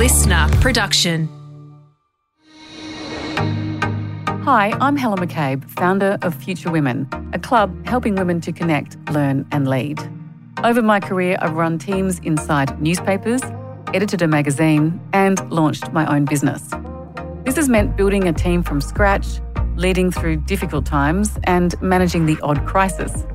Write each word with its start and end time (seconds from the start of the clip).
LiSTNR 0.00 0.62
production. 0.62 1.28
Hi, 4.44 4.74
I'm 4.80 4.96
Helen 4.96 5.18
McCabe, 5.18 5.68
founder 5.68 6.16
of 6.22 6.34
Future 6.34 6.70
Women, 6.70 7.06
a 7.34 7.38
club 7.38 7.86
helping 7.86 8.14
women 8.14 8.40
to 8.40 8.50
connect, 8.50 8.96
learn, 9.10 9.46
and 9.52 9.68
lead. 9.68 10.00
Over 10.64 10.80
my 10.80 11.00
career, 11.00 11.36
I've 11.42 11.52
run 11.52 11.76
teams 11.78 12.18
inside 12.20 12.80
newspapers, 12.80 13.42
edited 13.92 14.22
a 14.22 14.26
magazine, 14.26 14.98
and 15.12 15.38
launched 15.50 15.92
my 15.92 16.10
own 16.10 16.24
business. 16.24 16.70
This 17.44 17.56
has 17.56 17.68
meant 17.68 17.94
building 17.94 18.26
a 18.26 18.32
team 18.32 18.62
from 18.62 18.80
scratch, 18.80 19.26
leading 19.76 20.10
through 20.10 20.36
difficult 20.36 20.86
times, 20.86 21.38
and 21.44 21.78
managing 21.82 22.24
the 22.24 22.38
odd 22.42 22.66
crisis. 22.66 23.26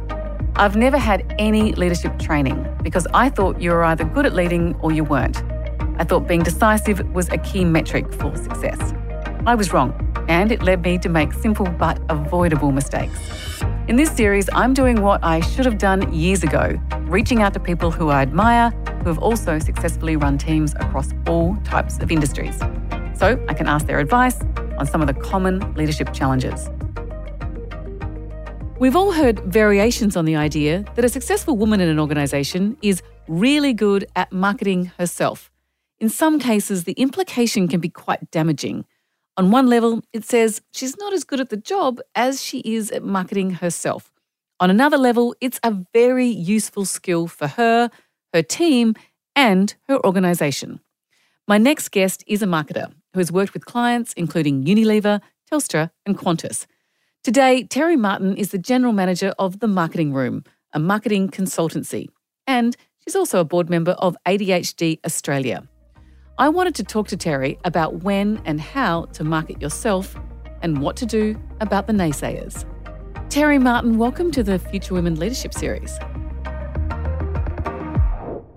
I've 0.56 0.76
never 0.76 0.98
had 0.98 1.32
any 1.38 1.74
leadership 1.74 2.18
training 2.18 2.66
because 2.82 3.06
I 3.14 3.30
thought 3.30 3.62
you 3.62 3.70
were 3.70 3.84
either 3.84 4.06
good 4.06 4.26
at 4.26 4.34
leading 4.34 4.74
or 4.78 4.92
you 4.92 5.04
weren't. 5.04 5.44
I 5.98 6.04
thought 6.04 6.28
being 6.28 6.44
decisive 6.44 7.00
was 7.14 7.30
a 7.30 7.38
key 7.38 7.64
metric 7.64 8.12
for 8.14 8.36
success. 8.36 8.94
I 9.46 9.56
was 9.56 9.72
wrong, 9.72 9.94
and 10.28 10.52
it 10.52 10.62
led 10.62 10.82
me 10.82 10.98
to 11.00 11.10
make 11.10 11.32
simple 11.34 11.66
but 11.66 12.00
avoidable 12.10 12.72
mistakes. 12.72 13.62
In 13.88 13.96
this 13.96 14.12
series, 14.12 14.50
I'm 14.54 14.74
doing 14.74 15.02
what 15.02 15.24
I 15.24 15.40
should 15.40 15.66
have 15.66 15.78
done 15.78 16.12
years 16.14 16.44
ago, 16.44 16.80
reaching 17.04 17.42
out 17.42 17.54
to 17.54 17.60
people 17.60 17.92
who 17.92 18.10
I 18.10 18.22
admire 18.24 18.72
who 19.06 19.10
have 19.10 19.20
also 19.20 19.60
successfully 19.60 20.16
run 20.16 20.40
teams 20.40 20.74
across 20.80 21.12
all 21.28 21.56
types 21.58 22.00
of 22.00 22.12
industries. 22.12 22.58
So 23.14 23.40
I 23.48 23.54
can 23.54 23.68
ask 23.68 23.86
their 23.86 24.00
advice 24.00 24.42
on 24.80 24.88
some 24.88 25.00
of 25.00 25.08
the 25.08 25.14
common 25.14 25.76
leadership 25.76 26.12
challenges. 26.12 26.70
We've 28.80 28.96
all 28.96 29.12
heard 29.12 29.40
variations 29.42 30.18
on 30.18 30.26
the 30.26 30.36
idea 30.36 30.84
that 30.96 31.06
a 31.06 31.10
successful 31.10 31.56
woman 31.56 31.80
in 31.80 31.88
an 31.88 32.00
organisation 32.00 32.76
is 32.82 33.04
really 33.28 33.74
good 33.74 34.08
at 34.16 34.34
marketing 34.34 34.92
herself. 34.98 35.52
In 36.00 36.10
some 36.10 36.40
cases, 36.40 36.84
the 36.84 36.94
implication 36.94 37.68
can 37.68 37.80
be 37.80 37.90
quite 37.90 38.30
damaging. 38.32 38.86
On 39.38 39.52
one 39.52 39.68
level, 39.68 40.02
it 40.14 40.26
says 40.26 40.62
she's 40.72 40.98
not 40.98 41.14
as 41.14 41.24
good 41.24 41.40
at 41.40 41.50
the 41.50 41.58
job 41.58 42.00
as 42.16 42.44
she 42.44 42.60
is 42.60 42.92
at 42.92 43.04
marketing 43.04 43.52
herself. 43.52 44.12
On 44.60 44.70
another 44.70 44.98
level, 44.98 45.36
it's 45.42 45.60
a 45.64 45.76
very 45.94 46.28
useful 46.28 46.86
skill 46.86 47.28
for 47.28 47.48
her, 47.48 47.90
her 48.34 48.42
team, 48.42 48.96
and 49.36 49.76
her 49.88 50.04
organisation. 50.06 50.80
My 51.48 51.58
next 51.58 51.90
guest 51.90 52.24
is 52.28 52.42
a 52.42 52.46
marketer 52.46 52.92
who 53.14 53.20
has 53.20 53.32
worked 53.32 53.54
with 53.54 53.66
clients 53.66 54.14
including 54.14 54.66
Unilever, 54.66 55.22
Telstra, 55.52 55.92
and 56.06 56.18
Qantas. 56.18 56.66
Today, 57.24 57.64
Terry 57.64 57.96
Martin 57.98 58.36
is 58.38 58.52
the 58.52 58.58
General 58.58 58.94
Manager 58.94 59.34
of 59.40 59.60
The 59.60 59.68
Marketing 59.68 60.14
Room, 60.14 60.44
a 60.74 60.80
marketing 60.80 61.30
consultancy, 61.30 62.08
and 62.48 62.76
she's 63.00 63.16
also 63.16 63.40
a 63.40 63.46
board 63.46 63.70
member 63.70 63.92
of 63.94 64.16
ADHD 64.26 65.00
Australia. 65.06 65.68
I 66.38 66.50
wanted 66.50 66.76
to 66.76 66.84
talk 66.84 67.08
to 67.08 67.16
Terry 67.16 67.58
about 67.64 68.04
when 68.04 68.42
and 68.44 68.60
how 68.60 69.06
to 69.14 69.24
market 69.24 69.62
yourself 69.62 70.18
and 70.62 70.82
what 70.82 70.98
to 70.98 71.06
do 71.06 71.42
about 71.62 71.88
the 71.88 71.94
naysayers. 71.94 72.66
Terry 73.30 73.58
Martin, 73.58 73.98
welcome 73.98 74.32
to 74.32 74.44
the 74.44 74.60
Future 74.60 74.94
Women 74.94 75.18
Leadership 75.18 75.54
Series. 75.54 75.98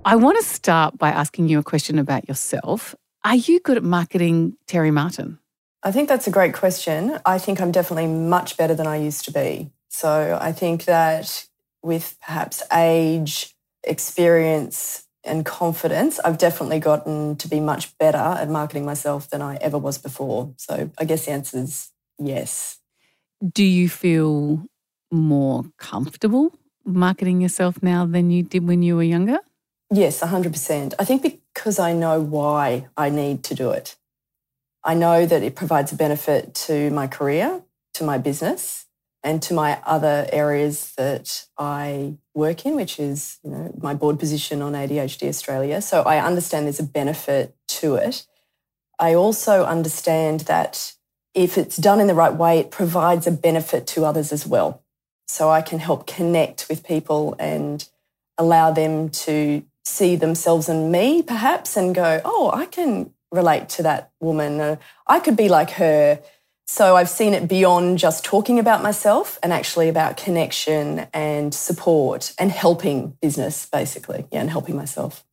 I 0.05 0.17
want 0.17 0.39
to 0.39 0.45
start 0.45 0.99
by 0.99 1.11
asking 1.11 1.51
you 1.51 1.61
a 1.61 1.62
question 1.62 2.01
about 2.01 2.27
yourself. 2.27 2.97
Are 3.25 3.37
you 3.37 3.61
good 3.61 3.77
at 3.77 3.84
marketing, 3.84 4.56
Terry 4.67 4.91
Martin? 4.91 5.39
I 5.84 5.93
think 5.93 6.09
that's 6.09 6.27
a 6.27 6.33
great 6.33 6.55
question. 6.55 7.21
I 7.25 7.39
think 7.39 7.61
I'm 7.61 7.71
definitely 7.71 8.09
much 8.09 8.56
better 8.56 8.75
than 8.75 8.89
I 8.89 8.97
used 8.97 9.25
to 9.27 9.33
be. 9.33 9.71
So 9.89 10.37
I 10.41 10.51
think 10.51 10.87
that 10.87 11.47
with 11.84 12.17
perhaps 12.27 12.61
age, 12.73 13.55
experience, 13.84 15.05
and 15.29 15.45
confidence, 15.45 16.19
I've 16.21 16.39
definitely 16.39 16.81
gotten 16.81 17.37
to 17.37 17.48
be 17.48 17.61
much 17.61 17.97
better 17.98 18.19
at 18.19 18.48
marketing 18.48 18.84
myself 18.84 19.31
than 19.31 19.43
I 19.43 19.57
ever 19.57 19.79
was 19.79 19.98
before. 19.98 20.55
So 20.57 20.91
I 20.98 21.05
guess 21.05 21.27
the 21.27 21.33
answer 21.33 21.59
is 21.59 21.91
yes. 22.19 22.79
Do 23.53 23.65
you 23.65 23.89
feel 23.89 24.65
more 25.11 25.65
comfortable 25.78 26.53
marketing 26.84 27.41
yourself 27.41 27.83
now 27.83 28.06
than 28.06 28.31
you 28.31 28.43
did 28.43 28.66
when 28.66 28.83
you 28.83 28.97
were 28.97 29.03
younger? 29.03 29.39
Yes, 29.93 30.21
100%. 30.21 30.94
I 30.99 31.05
think 31.05 31.41
because 31.55 31.78
I 31.78 31.93
know 31.93 32.21
why 32.21 32.89
I 32.97 33.10
need 33.10 33.43
to 33.45 33.55
do 33.55 33.71
it. 33.71 33.97
I 34.84 34.95
know 34.95 35.27
that 35.27 35.43
it 35.43 35.55
provides 35.55 35.93
a 35.93 35.97
benefit 35.97 36.55
to 36.66 36.91
my 36.91 37.06
career, 37.06 37.62
to 37.95 38.05
my 38.05 38.19
business, 38.19 38.87
and 39.25 39.43
to 39.43 39.55
my 39.55 39.81
other 39.84 40.29
areas 40.33 40.95
that 40.97 41.47
I 41.59 42.19
work 42.34 42.65
in, 42.65 42.77
which 42.77 43.01
is 43.01 43.39
you 43.43 43.51
know, 43.51 43.75
my 43.81 43.95
board 43.95 44.19
position 44.19 44.62
on 44.62 44.75
ADHD 44.75 45.29
Australia. 45.29 45.83
So 45.83 46.03
I 46.03 46.25
understand 46.25 46.67
there's 46.67 46.79
a 46.79 46.84
benefit 46.84 47.57
to 47.69 47.97
it. 47.97 48.27
I 48.99 49.15
also 49.15 49.65
understand 49.65 50.41
that 50.41 50.95
if 51.34 51.59
it's 51.59 51.77
done 51.77 52.01
in 52.01 52.07
the 52.07 52.15
right 52.15 52.34
way, 52.34 52.59
it 52.59 52.71
provides 52.71 53.27
a 53.27 53.31
benefit 53.33 53.87
to 53.89 54.05
others 54.05 54.33
as 54.33 54.47
well. 54.47 54.83
So 55.27 55.51
I 55.51 55.62
can 55.62 55.78
help 55.78 56.07
connect 56.07 56.69
with 56.69 56.87
people 56.87 57.37
and 57.39 57.87
allow 58.39 58.71
them 58.71 59.09
to 59.11 59.62
see 59.84 60.17
themselves 60.17 60.69
in 60.69 60.91
me, 60.91 61.23
perhaps, 61.23 61.77
and 61.77 61.95
go, 61.95 62.21
oh, 62.25 62.51
I 62.53 62.67
can 62.67 63.12
relate 63.31 63.69
to 63.71 63.83
that 63.83 64.11
woman. 64.21 64.78
I 65.07 65.21
could 65.21 65.37
be 65.37 65.49
like 65.49 65.71
her. 65.73 66.21
So 66.71 66.97
I've 66.97 67.09
seen 67.09 67.33
it 67.33 67.49
beyond 67.49 67.97
just 67.97 68.27
talking 68.27 68.59
about 68.59 68.83
myself 68.83 69.39
and 69.43 69.55
actually 69.55 69.89
about 69.89 70.19
connection 70.19 71.06
and 71.15 71.55
support 71.55 72.34
and 72.39 72.53
helping 72.53 73.17
business, 73.23 73.65
basically. 73.65 74.27
Yeah, 74.31 74.43
and 74.43 74.51
helping 74.51 74.77
myself. 74.77 75.25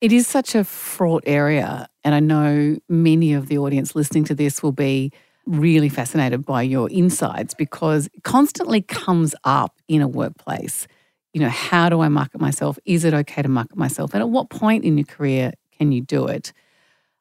It 0.00 0.12
is 0.12 0.28
such 0.28 0.54
a 0.54 0.62
fraught 0.62 1.24
area. 1.26 1.88
And 2.04 2.14
I 2.14 2.20
know 2.20 2.78
many 2.88 3.32
of 3.32 3.48
the 3.48 3.58
audience 3.58 3.96
listening 3.96 4.22
to 4.26 4.34
this 4.36 4.62
will 4.62 4.70
be 4.70 5.10
really 5.44 5.88
fascinated 5.88 6.46
by 6.46 6.62
your 6.62 6.88
insights 6.88 7.52
because 7.52 8.06
it 8.14 8.22
constantly 8.22 8.80
comes 8.80 9.34
up 9.42 9.80
in 9.88 10.02
a 10.02 10.08
workplace. 10.08 10.86
You 11.34 11.40
know, 11.40 11.48
how 11.48 11.88
do 11.88 12.00
I 12.00 12.08
market 12.08 12.40
myself? 12.40 12.78
Is 12.84 13.02
it 13.02 13.12
okay 13.12 13.42
to 13.42 13.48
market 13.48 13.76
myself? 13.76 14.14
And 14.14 14.22
at 14.22 14.28
what 14.28 14.50
point 14.50 14.84
in 14.84 14.96
your 14.96 15.06
career 15.06 15.50
can 15.76 15.90
you 15.90 16.00
do 16.00 16.28
it? 16.28 16.52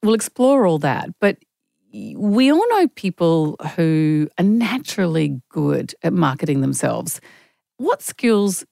We'll 0.03 0.13
explore 0.13 0.67
all 0.67 0.77
that. 0.79 1.09
But 1.19 1.39
we 2.15 2.51
all 2.51 2.67
know 2.69 2.87
people 2.89 3.55
who 3.75 4.27
are 4.37 4.43
naturally 4.43 5.41
good 5.49 5.93
at 6.03 6.13
marketing 6.13 6.61
themselves. 6.61 7.21
What 7.77 8.01
skills 8.01 8.65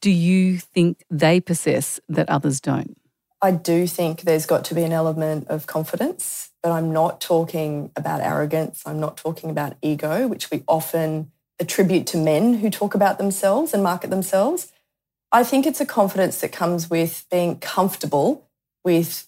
do 0.00 0.10
you 0.10 0.58
think 0.58 1.04
they 1.10 1.40
possess 1.40 1.98
that 2.08 2.28
others 2.28 2.60
don't? 2.60 2.96
I 3.40 3.50
do 3.50 3.88
think 3.88 4.22
there's 4.22 4.46
got 4.46 4.64
to 4.66 4.74
be 4.74 4.84
an 4.84 4.92
element 4.92 5.48
of 5.48 5.66
confidence, 5.66 6.50
but 6.62 6.70
I'm 6.70 6.92
not 6.92 7.20
talking 7.20 7.90
about 7.96 8.20
arrogance. 8.20 8.82
I'm 8.86 9.00
not 9.00 9.16
talking 9.16 9.50
about 9.50 9.76
ego, 9.82 10.28
which 10.28 10.50
we 10.50 10.62
often 10.68 11.32
attribute 11.58 12.06
to 12.08 12.16
men 12.16 12.54
who 12.54 12.70
talk 12.70 12.94
about 12.94 13.18
themselves 13.18 13.74
and 13.74 13.82
market 13.82 14.10
themselves. 14.10 14.70
I 15.32 15.42
think 15.42 15.66
it's 15.66 15.80
a 15.80 15.86
confidence 15.86 16.40
that 16.40 16.52
comes 16.52 16.88
with 16.88 17.26
being 17.30 17.58
comfortable 17.58 18.48
with 18.84 19.26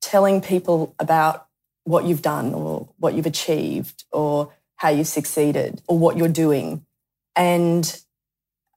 telling 0.00 0.40
people 0.40 0.94
about 1.00 1.48
what 1.84 2.04
you've 2.04 2.22
done 2.22 2.54
or 2.54 2.88
what 2.98 3.14
you've 3.14 3.26
achieved 3.26 4.04
or 4.10 4.52
how 4.76 4.88
you've 4.88 5.06
succeeded 5.06 5.82
or 5.86 5.98
what 5.98 6.16
you're 6.16 6.28
doing. 6.28 6.84
And 7.36 8.00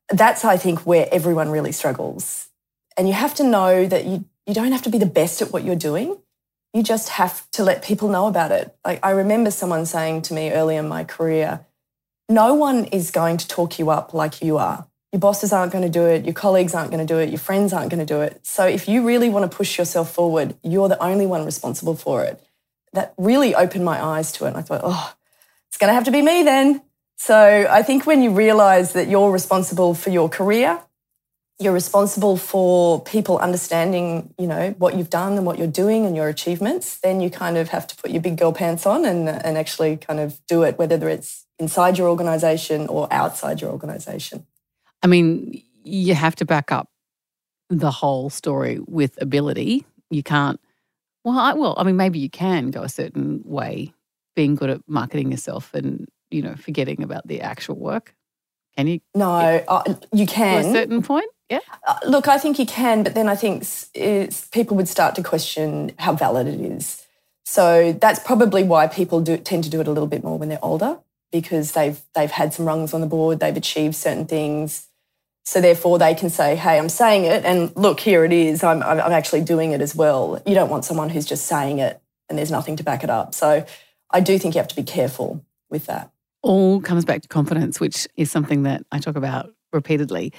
that's, 0.10 0.46
I 0.46 0.58
think, 0.58 0.86
where 0.86 1.08
everyone 1.12 1.50
really 1.50 1.72
struggles. 1.72 2.48
And 2.98 3.08
you 3.08 3.14
have 3.14 3.36
to 3.36 3.44
know 3.44 3.86
that 3.86 4.06
you, 4.06 4.26
you 4.46 4.54
don't 4.54 4.72
have 4.72 4.82
to 4.84 4.90
be 4.90 4.98
the 4.98 5.06
best 5.06 5.42
at 5.42 5.52
what 5.52 5.64
you're 5.64 5.76
doing. 5.76 6.18
You 6.74 6.84
just 6.84 7.10
have 7.10 7.50
to 7.52 7.64
let 7.64 7.84
people 7.84 8.10
know 8.10 8.28
about 8.28 8.52
it. 8.52 8.76
Like 8.86 9.00
I 9.04 9.12
remember 9.12 9.52
someone 9.52 9.86
saying 9.86 10.24
to 10.24 10.34
me 10.34 10.52
early 10.52 10.76
in 10.76 10.88
my 10.88 11.04
career, 11.04 11.66
no 12.30 12.54
one 12.54 12.86
is 12.86 13.12
going 13.12 13.38
to 13.38 13.48
talk 13.48 13.80
you 13.80 13.90
up 13.90 14.14
like 14.14 14.42
you 14.42 14.58
are. 14.58 14.88
Your 15.14 15.22
bosses 15.22 15.54
aren't 15.54 15.72
going 15.72 15.86
to 15.86 15.90
do 15.90 16.06
it. 16.06 16.26
Your 16.26 16.34
colleagues 16.34 16.76
aren't 16.76 16.92
going 16.92 17.06
to 17.06 17.14
do 17.14 17.20
it. 17.20 17.30
Your 17.30 17.40
friends 17.40 17.72
aren't 17.72 17.90
going 17.90 18.06
to 18.06 18.14
do 18.14 18.22
it. 18.22 18.46
So 18.46 18.66
if 18.66 18.90
you 18.90 19.06
really 19.06 19.30
want 19.30 19.50
to 19.50 19.56
push 19.56 19.78
yourself 19.78 20.14
forward, 20.14 20.56
you're 20.64 20.90
the 20.90 21.02
only 21.02 21.26
one 21.26 21.46
responsible 21.46 21.96
for 21.96 22.24
it. 22.24 22.44
That 22.98 23.14
really 23.16 23.54
opened 23.54 23.86
my 23.86 24.04
eyes 24.04 24.32
to 24.34 24.46
it. 24.46 24.48
And 24.48 24.58
I 24.58 24.64
thought, 24.64 24.82
oh, 24.84 25.14
it's 25.68 25.78
going 25.78 25.90
to 25.90 25.94
have 25.94 26.06
to 26.06 26.12
be 26.12 26.24
me 26.24 26.42
then. 26.42 26.82
So 27.16 27.68
I 27.70 27.84
think 27.84 28.08
when 28.08 28.24
you 28.24 28.32
realize 28.32 28.94
that 28.94 29.08
you're 29.08 29.32
responsible 29.32 29.94
for 29.94 30.10
your 30.10 30.30
career, 30.30 30.82
you're 31.60 31.74
responsible 31.74 32.38
for 32.38 33.00
people 33.04 33.38
understanding, 33.38 34.34
you 34.40 34.48
know, 34.48 34.72
what 34.80 34.96
you've 34.98 35.12
done 35.12 35.34
and 35.38 35.46
what 35.46 35.60
you're 35.60 35.68
doing 35.68 36.08
and 36.08 36.16
your 36.16 36.28
achievements, 36.28 36.98
then 36.98 37.22
you 37.22 37.30
kind 37.30 37.56
of 37.56 37.70
have 37.70 37.86
to 37.86 37.96
put 37.96 38.10
your 38.10 38.22
big 38.22 38.36
girl 38.36 38.52
pants 38.52 38.88
on 38.88 39.06
and, 39.06 39.30
and 39.30 39.60
actually 39.60 39.98
kind 39.98 40.20
of 40.20 40.40
do 40.48 40.64
it, 40.64 40.80
whether 40.80 41.08
it's 41.08 41.46
inside 41.60 42.00
your 42.00 42.10
organization 42.10 42.88
or 42.88 43.08
outside 43.12 43.62
your 43.62 43.70
organization. 43.70 44.48
I 45.04 45.08
mean, 45.08 45.62
you 45.84 46.16
have 46.16 46.36
to 46.38 46.46
back 46.46 46.72
up 46.72 46.90
the 47.70 47.92
whole 47.92 48.32
story 48.32 48.80
with 48.88 49.22
ability. 49.22 49.86
You 50.10 50.24
can't. 50.24 50.60
Well, 51.28 51.38
I, 51.38 51.54
well, 51.56 51.74
I 51.76 51.84
mean, 51.84 51.98
maybe 51.98 52.20
you 52.20 52.30
can 52.30 52.72
go 52.72 52.84
a 52.84 52.88
certain 52.90 53.42
way, 53.44 53.94
being 54.34 54.56
good 54.56 54.70
at 54.70 54.80
marketing 54.88 55.32
yourself 55.32 55.74
and 55.74 56.08
you 56.32 56.42
know 56.42 56.56
forgetting 56.56 57.04
about 57.04 57.28
the 57.28 57.42
actual 57.42 57.76
work. 57.76 58.16
Can 58.78 58.88
you? 58.88 59.02
No, 59.14 59.28
uh, 59.68 59.96
you 60.14 60.26
can 60.26 60.64
to 60.64 60.70
a 60.70 60.72
certain 60.72 61.04
point. 61.04 61.30
Yeah. 61.50 61.60
Uh, 61.86 62.00
look, 62.08 62.30
I 62.30 62.38
think 62.38 62.58
you 62.60 62.66
can, 62.66 63.04
but 63.04 63.14
then 63.14 63.28
I 63.28 63.36
think 63.36 63.66
people 64.52 64.78
would 64.78 64.88
start 64.88 65.16
to 65.16 65.24
question 65.24 65.92
how 66.00 66.14
valid 66.14 66.48
it 66.48 66.62
is. 66.62 67.06
So 67.44 67.92
that's 67.92 68.20
probably 68.20 68.64
why 68.64 68.88
people 68.88 69.20
do 69.20 69.36
tend 69.36 69.66
to 69.66 69.70
do 69.70 69.82
it 69.82 69.88
a 69.88 69.92
little 69.92 70.08
bit 70.08 70.24
more 70.24 70.38
when 70.38 70.48
they're 70.48 70.64
older 70.64 71.00
because 71.30 71.74
they've 71.74 72.00
they've 72.16 72.32
had 72.32 72.54
some 72.54 72.66
rungs 72.66 72.94
on 72.94 73.02
the 73.02 73.08
board, 73.08 73.42
they've 73.42 73.58
achieved 73.58 73.96
certain 73.96 74.28
things. 74.28 74.87
So 75.48 75.62
therefore, 75.62 75.98
they 75.98 76.14
can 76.14 76.30
say, 76.30 76.58
"Hey, 76.58 76.78
I'm 76.78 76.90
saying 76.90 77.24
it, 77.24 77.46
and 77.46 77.72
look, 77.78 78.02
here 78.02 78.26
it 78.26 78.34
is. 78.34 78.66
I'm 78.66 78.84
I'm 78.84 79.14
actually 79.14 79.40
doing 79.46 79.72
it 79.72 79.80
as 79.80 79.96
well." 79.96 80.42
You 80.46 80.54
don't 80.54 80.70
want 80.70 80.84
someone 80.84 81.10
who's 81.10 81.26
just 81.26 81.46
saying 81.46 81.80
it 81.80 82.02
and 82.28 82.38
there's 82.38 82.52
nothing 82.52 82.76
to 82.76 82.84
back 82.84 83.02
it 83.02 83.10
up. 83.10 83.34
So 83.34 83.66
I 84.12 84.20
do 84.20 84.38
think 84.38 84.56
you 84.56 84.60
have 84.60 84.68
to 84.68 84.76
be 84.76 84.84
careful 84.84 85.46
with 85.70 85.86
that. 85.86 86.12
All 86.42 86.82
comes 86.82 87.06
back 87.06 87.22
to 87.22 87.30
confidence, 87.30 87.80
which 87.80 88.10
is 88.18 88.30
something 88.30 88.64
that 88.64 88.86
I 88.92 89.00
talk 89.00 89.16
about 89.16 89.54
repeatedly. 89.72 90.34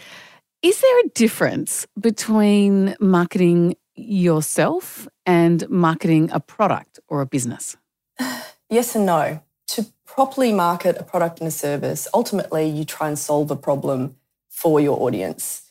Is 0.60 0.78
there 0.78 1.00
a 1.00 1.08
difference 1.14 1.86
between 1.98 2.94
marketing 3.00 3.76
yourself 3.94 5.08
and 5.24 5.66
marketing 5.70 6.28
a 6.34 6.40
product 6.40 7.00
or 7.08 7.22
a 7.22 7.26
business? 7.26 7.78
Yes 8.70 8.94
and 8.94 9.06
no. 9.06 9.40
To 9.68 9.86
properly 10.04 10.52
market 10.52 10.98
a 10.98 11.02
product 11.02 11.38
and 11.40 11.48
a 11.48 11.50
service, 11.50 12.06
ultimately 12.12 12.68
you 12.68 12.84
try 12.84 13.08
and 13.08 13.18
solve 13.18 13.50
a 13.50 13.56
problem 13.56 14.17
for 14.58 14.80
your 14.80 15.00
audience. 15.00 15.62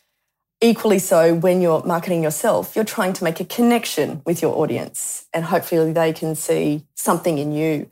Equally 0.61 0.97
so, 0.97 1.35
when 1.35 1.61
you're 1.61 1.83
marketing 1.83 2.23
yourself, 2.23 2.73
you're 2.73 2.85
trying 2.85 3.13
to 3.13 3.23
make 3.23 3.41
a 3.41 3.45
connection 3.45 4.21
with 4.25 4.41
your 4.41 4.55
audience 4.55 5.25
and 5.33 5.43
hopefully 5.45 5.91
they 5.91 6.13
can 6.13 6.35
see 6.35 6.85
something 6.95 7.37
in 7.37 7.51
you. 7.51 7.91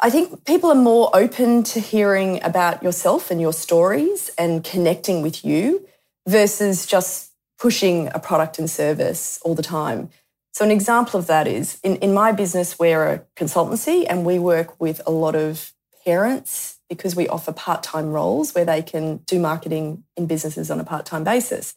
I 0.00 0.10
think 0.10 0.44
people 0.44 0.68
are 0.70 0.82
more 0.92 1.10
open 1.14 1.62
to 1.72 1.78
hearing 1.78 2.42
about 2.42 2.82
yourself 2.82 3.30
and 3.30 3.40
your 3.40 3.52
stories 3.52 4.30
and 4.36 4.64
connecting 4.64 5.22
with 5.22 5.44
you 5.44 5.86
versus 6.26 6.86
just 6.86 7.30
pushing 7.58 8.08
a 8.12 8.18
product 8.18 8.58
and 8.58 8.68
service 8.68 9.38
all 9.42 9.54
the 9.54 9.62
time. 9.62 10.10
So, 10.52 10.64
an 10.64 10.72
example 10.72 11.20
of 11.20 11.28
that 11.28 11.46
is 11.46 11.78
in, 11.84 11.96
in 11.96 12.12
my 12.12 12.32
business, 12.32 12.80
we're 12.80 13.06
a 13.06 13.22
consultancy 13.36 14.06
and 14.10 14.26
we 14.26 14.40
work 14.40 14.80
with 14.80 15.00
a 15.06 15.12
lot 15.12 15.36
of 15.36 15.72
parents 16.04 16.79
because 16.90 17.16
we 17.16 17.28
offer 17.28 17.52
part 17.52 17.82
time 17.82 18.10
roles 18.10 18.52
where 18.52 18.66
they 18.66 18.82
can 18.82 19.18
do 19.18 19.38
marketing 19.38 20.04
in 20.16 20.26
businesses 20.26 20.70
on 20.70 20.78
a 20.80 20.84
part 20.84 21.06
time 21.06 21.24
basis. 21.24 21.74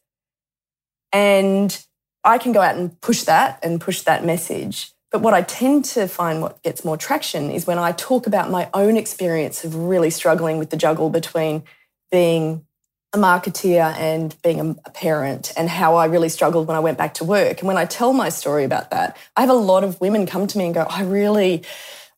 And 1.14 1.86
I 2.26 2.38
can 2.40 2.52
go 2.52 2.60
out 2.60 2.76
and 2.76 3.00
push 3.00 3.24
that 3.24 3.60
and 3.64 3.80
push 3.80 4.02
that 4.02 4.26
message. 4.26 4.92
But 5.12 5.22
what 5.22 5.36
I 5.36 5.44
tend 5.44 5.86
to 5.86 6.08
find 6.08 6.42
what 6.42 6.62
gets 6.64 6.84
more 6.84 6.98
traction 6.98 7.52
is 7.52 7.68
when 7.68 7.78
I 7.78 7.92
talk 7.92 8.26
about 8.26 8.50
my 8.50 8.68
own 8.74 8.98
experience 8.98 9.64
of 9.64 9.76
really 9.76 10.10
struggling 10.10 10.58
with 10.58 10.72
the 10.72 10.78
juggle 10.78 11.12
between 11.12 11.64
being 12.12 12.66
a 13.14 13.18
marketeer 13.18 13.94
and 13.96 14.36
being 14.42 14.60
a, 14.60 14.90
parent 14.90 15.54
and 15.56 15.70
how 15.70 15.96
I 15.96 16.06
really 16.06 16.30
struggled 16.30 16.68
when 16.68 16.76
I 16.76 16.80
went 16.80 16.98
back 16.98 17.14
to 17.16 17.24
work. 17.24 17.60
And 17.60 17.68
when 17.68 17.78
I 17.78 17.86
tell 17.86 18.12
my 18.12 18.30
story 18.30 18.64
about 18.64 18.90
that, 18.90 19.16
I 19.38 19.42
have 19.42 19.52
a 19.52 19.54
lot 19.54 19.84
of 19.84 20.02
women 20.02 20.26
come 20.26 20.48
to 20.48 20.58
me 20.58 20.66
and 20.66 20.74
go, 20.74 20.82
I 20.90 21.04
really 21.04 21.64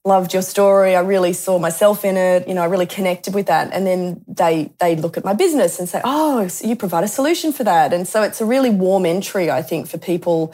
loved 0.05 0.33
your 0.33 0.43
story. 0.43 0.95
I 0.95 1.01
really 1.01 1.33
saw 1.33 1.57
myself 1.59 2.05
in 2.05 2.15
it. 2.15 2.47
You 2.47 2.53
know, 2.53 2.61
I 2.61 2.65
really 2.65 2.85
connected 2.85 3.33
with 3.33 3.47
that. 3.47 3.73
And 3.73 3.85
then 3.85 4.23
they 4.27 4.71
they 4.79 4.95
look 4.95 5.17
at 5.17 5.25
my 5.25 5.33
business 5.33 5.79
and 5.79 5.89
say, 5.89 6.01
"Oh, 6.03 6.47
so 6.47 6.67
you 6.67 6.75
provide 6.75 7.03
a 7.03 7.07
solution 7.07 7.51
for 7.51 7.63
that." 7.63 7.91
And 7.91 8.07
so 8.07 8.23
it's 8.23 8.39
a 8.39 8.45
really 8.45 8.69
warm 8.69 9.05
entry, 9.05 9.49
I 9.51 9.61
think, 9.61 9.87
for 9.87 9.97
people 9.97 10.53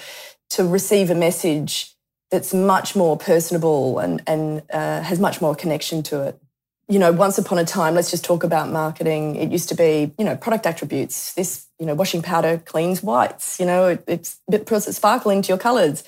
to 0.51 0.65
receive 0.65 1.09
a 1.09 1.15
message 1.15 1.93
that's 2.31 2.53
much 2.53 2.95
more 2.95 3.17
personable 3.17 3.99
and 3.99 4.23
and 4.25 4.63
uh, 4.71 5.01
has 5.01 5.19
much 5.19 5.41
more 5.41 5.53
connection 5.53 6.01
to 6.03 6.21
it 6.23 6.39
you 6.91 6.99
know, 6.99 7.13
once 7.13 7.37
upon 7.37 7.57
a 7.57 7.63
time, 7.63 7.95
let's 7.95 8.11
just 8.11 8.25
talk 8.25 8.43
about 8.43 8.69
marketing. 8.69 9.37
It 9.37 9.49
used 9.49 9.69
to 9.69 9.75
be, 9.75 10.11
you 10.19 10.25
know, 10.25 10.35
product 10.35 10.65
attributes. 10.65 11.33
This, 11.35 11.65
you 11.79 11.85
know, 11.85 11.93
washing 11.93 12.21
powder 12.21 12.61
cleans 12.65 13.01
whites. 13.01 13.61
You 13.61 13.65
know, 13.65 13.87
it, 13.87 14.03
it's, 14.07 14.41
it 14.51 14.65
puts 14.65 14.87
a 14.87 14.93
sparkle 14.93 15.31
into 15.31 15.47
your 15.47 15.57
colours. 15.57 16.03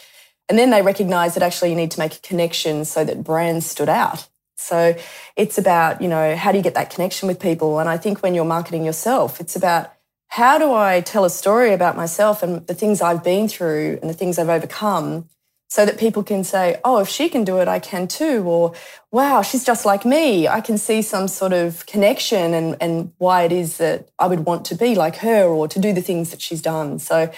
And 0.54 0.60
then 0.60 0.70
they 0.70 0.84
recognise 0.84 1.34
that 1.34 1.42
actually 1.42 1.72
you 1.72 1.76
need 1.76 1.90
to 1.90 2.00
make 2.00 2.14
a 2.14 2.20
connection 2.20 2.86
so 2.86 3.04
that 3.04 3.24
brands 3.24 3.66
stood 3.66 3.90
out. 3.90 4.28
So 4.56 4.96
it's 5.36 5.58
about, 5.58 6.00
you 6.00 6.08
know, 6.08 6.36
how 6.36 6.52
do 6.52 6.60
you 6.60 6.64
get 6.64 6.76
that 6.76 6.92
connection 6.92 7.28
with 7.28 7.40
people? 7.40 7.80
And 7.80 7.90
I 7.90 7.98
think 7.98 8.22
when 8.22 8.36
you're 8.36 8.46
marketing 8.46 8.86
yourself, 8.86 9.42
it's 9.42 9.56
about 9.56 9.92
how 10.28 10.60
do 10.60 10.72
I 10.72 11.02
tell 11.02 11.26
a 11.26 11.30
story 11.32 11.74
about 11.74 11.98
myself 11.98 12.44
and 12.44 12.68
the 12.68 12.76
things 12.76 13.02
I've 13.02 13.24
been 13.24 13.48
through 13.48 13.98
and 14.00 14.08
the 14.08 14.14
things 14.14 14.38
I've 14.38 14.48
overcome 14.48 15.28
so 15.70 15.88
that 15.88 15.98
people 15.98 16.22
can 16.22 16.44
say, 16.44 16.80
oh, 16.84 17.00
if 17.00 17.10
she 17.10 17.30
can 17.30 17.44
do 17.44 17.58
it, 17.58 17.68
I 17.68 17.80
can 17.80 18.08
too. 18.08 18.44
Or, 18.44 18.76
wow, 19.12 19.42
she's 19.42 19.66
just 19.66 19.88
like 19.88 20.06
me. 20.06 20.48
I 20.48 20.62
can 20.62 20.78
see 20.78 21.02
some 21.02 21.28
sort 21.28 21.54
of 21.54 21.84
connection 21.88 22.54
and, 22.54 22.78
and 22.80 23.12
why 23.18 23.42
it 23.42 23.52
is 23.52 23.78
that 23.78 24.10
I 24.20 24.28
would 24.28 24.42
want 24.42 24.66
to 24.66 24.76
be 24.76 24.94
like 24.94 25.16
her 25.16 25.46
or 25.46 25.68
to 25.68 25.80
do 25.80 25.94
the 25.94 26.02
things 26.04 26.30
that 26.30 26.42
she's 26.42 26.62
done. 26.62 27.00
So 27.00 27.32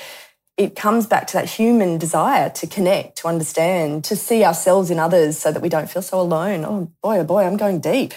it 0.58 0.76
comes 0.76 1.06
back 1.06 1.28
to 1.28 1.34
that 1.34 1.50
human 1.50 1.98
desire 1.98 2.50
to 2.50 2.68
connect, 2.68 3.18
to 3.18 3.28
understand, 3.28 4.04
to 4.06 4.16
see 4.16 4.44
ourselves 4.44 4.90
in 4.90 5.00
others 5.00 5.38
so 5.38 5.52
that 5.52 5.62
we 5.62 5.70
don't 5.70 5.90
feel 5.90 6.02
so 6.02 6.20
alone. 6.20 6.64
Oh 6.66 6.92
boy, 7.02 7.20
oh 7.20 7.24
boy, 7.24 7.44
I'm 7.44 7.58
going 7.58 7.80
deep. 7.80 8.14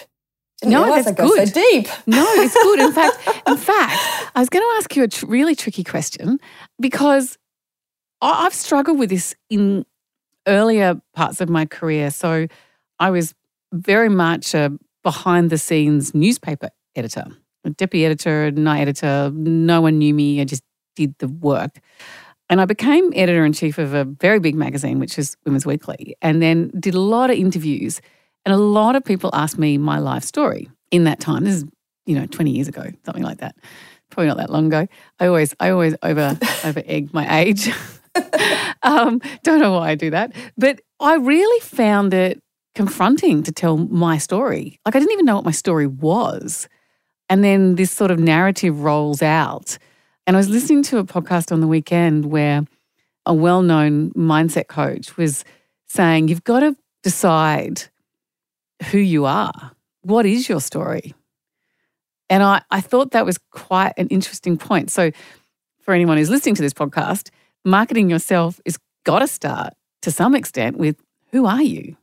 Didn't 0.61 0.73
no, 0.73 0.85
that's 0.85 1.11
good. 1.11 1.49
So 1.49 1.61
deep. 1.61 1.87
No, 2.05 2.25
it's 2.35 2.53
good. 2.53 2.79
In 2.79 2.91
fact, 2.91 3.17
in 3.47 3.57
fact, 3.57 4.31
I 4.35 4.39
was 4.39 4.49
going 4.49 4.63
to 4.63 4.77
ask 4.77 4.95
you 4.95 5.03
a 5.03 5.07
tr- 5.07 5.25
really 5.25 5.55
tricky 5.55 5.83
question 5.83 6.39
because 6.79 7.37
I've 8.21 8.53
struggled 8.53 8.99
with 8.99 9.09
this 9.09 9.35
in 9.49 9.85
earlier 10.47 11.01
parts 11.13 11.39
of 11.41 11.49
my 11.49 11.65
career. 11.65 12.11
So 12.11 12.47
I 12.99 13.09
was 13.09 13.33
very 13.73 14.09
much 14.09 14.53
a 14.53 14.77
behind 15.03 15.49
the 15.49 15.57
scenes 15.57 16.13
newspaper 16.13 16.69
editor, 16.95 17.25
a 17.63 17.69
deputy 17.69 18.05
editor, 18.05 18.51
night 18.51 18.81
editor. 18.81 19.31
No 19.33 19.81
one 19.81 19.97
knew 19.97 20.13
me. 20.13 20.41
I 20.41 20.43
just 20.43 20.63
did 20.95 21.15
the 21.19 21.27
work. 21.29 21.79
And 22.49 22.59
I 22.59 22.65
became 22.65 23.11
editor 23.15 23.45
in 23.45 23.53
chief 23.53 23.77
of 23.77 23.93
a 23.93 24.05
very 24.05 24.39
big 24.39 24.55
magazine, 24.55 24.99
which 24.99 25.19
is 25.19 25.37
Women's 25.45 25.65
Weekly, 25.65 26.15
and 26.21 26.41
then 26.41 26.71
did 26.79 26.95
a 26.95 26.99
lot 26.99 27.29
of 27.29 27.37
interviews. 27.37 28.01
And 28.45 28.53
a 28.53 28.57
lot 28.57 28.95
of 28.95 29.05
people 29.05 29.29
asked 29.33 29.59
me 29.59 29.77
my 29.77 29.99
life 29.99 30.23
story 30.23 30.69
in 30.89 31.03
that 31.03 31.19
time. 31.19 31.43
This 31.43 31.55
is, 31.55 31.65
you 32.05 32.15
know, 32.15 32.25
20 32.25 32.49
years 32.49 32.67
ago, 32.67 32.85
something 33.05 33.23
like 33.23 33.37
that. 33.39 33.55
Probably 34.09 34.27
not 34.27 34.37
that 34.37 34.49
long 34.49 34.67
ago. 34.67 34.87
I 35.19 35.27
always, 35.27 35.53
I 35.59 35.69
always 35.69 35.95
over 36.01 36.37
over 36.63 36.81
egg 36.85 37.13
my 37.13 37.41
age. 37.41 37.69
um, 38.83 39.21
don't 39.43 39.59
know 39.59 39.73
why 39.73 39.91
I 39.91 39.95
do 39.95 40.09
that. 40.09 40.33
But 40.57 40.81
I 40.99 41.15
really 41.15 41.59
found 41.59 42.13
it 42.13 42.41
confronting 42.73 43.43
to 43.43 43.51
tell 43.51 43.77
my 43.77 44.17
story. 44.17 44.79
Like, 44.85 44.95
I 44.95 44.99
didn't 44.99 45.11
even 45.11 45.25
know 45.25 45.35
what 45.35 45.45
my 45.45 45.51
story 45.51 45.85
was. 45.85 46.67
And 47.29 47.43
then 47.43 47.75
this 47.75 47.91
sort 47.91 48.09
of 48.09 48.19
narrative 48.19 48.81
rolls 48.81 49.21
out. 49.21 49.77
And 50.29 50.37
I 50.37 50.41
was 50.41 50.49
listening 50.49 50.83
to 50.83 50.99
a 50.99 51.03
podcast 51.03 51.51
on 51.51 51.59
the 51.59 51.65
weekend 51.65 52.25
where 52.25 52.61
a 53.25 53.33
well 53.33 53.63
known 53.63 54.11
mindset 54.11 54.67
coach 54.67 55.17
was 55.17 55.43
saying, 55.87 56.27
You've 56.27 56.43
got 56.43 56.59
to 56.59 56.75
decide 57.01 57.85
who 58.91 58.99
you 58.99 59.25
are. 59.25 59.71
What 60.03 60.27
is 60.27 60.47
your 60.47 60.61
story? 60.61 61.15
And 62.29 62.43
I, 62.43 62.61
I 62.69 62.79
thought 62.79 63.09
that 63.09 63.25
was 63.25 63.39
quite 63.49 63.93
an 63.97 64.07
interesting 64.09 64.55
point. 64.55 64.91
So, 64.91 65.09
for 65.81 65.95
anyone 65.95 66.17
who's 66.17 66.29
listening 66.29 66.53
to 66.53 66.61
this 66.61 66.75
podcast, 66.75 67.31
marketing 67.65 68.11
yourself 68.11 68.61
is 68.65 68.77
got 69.05 69.19
to 69.19 69.27
start 69.27 69.73
to 70.03 70.11
some 70.11 70.35
extent 70.35 70.77
with 70.77 71.01
who 71.31 71.47
are 71.47 71.63
you? 71.63 71.97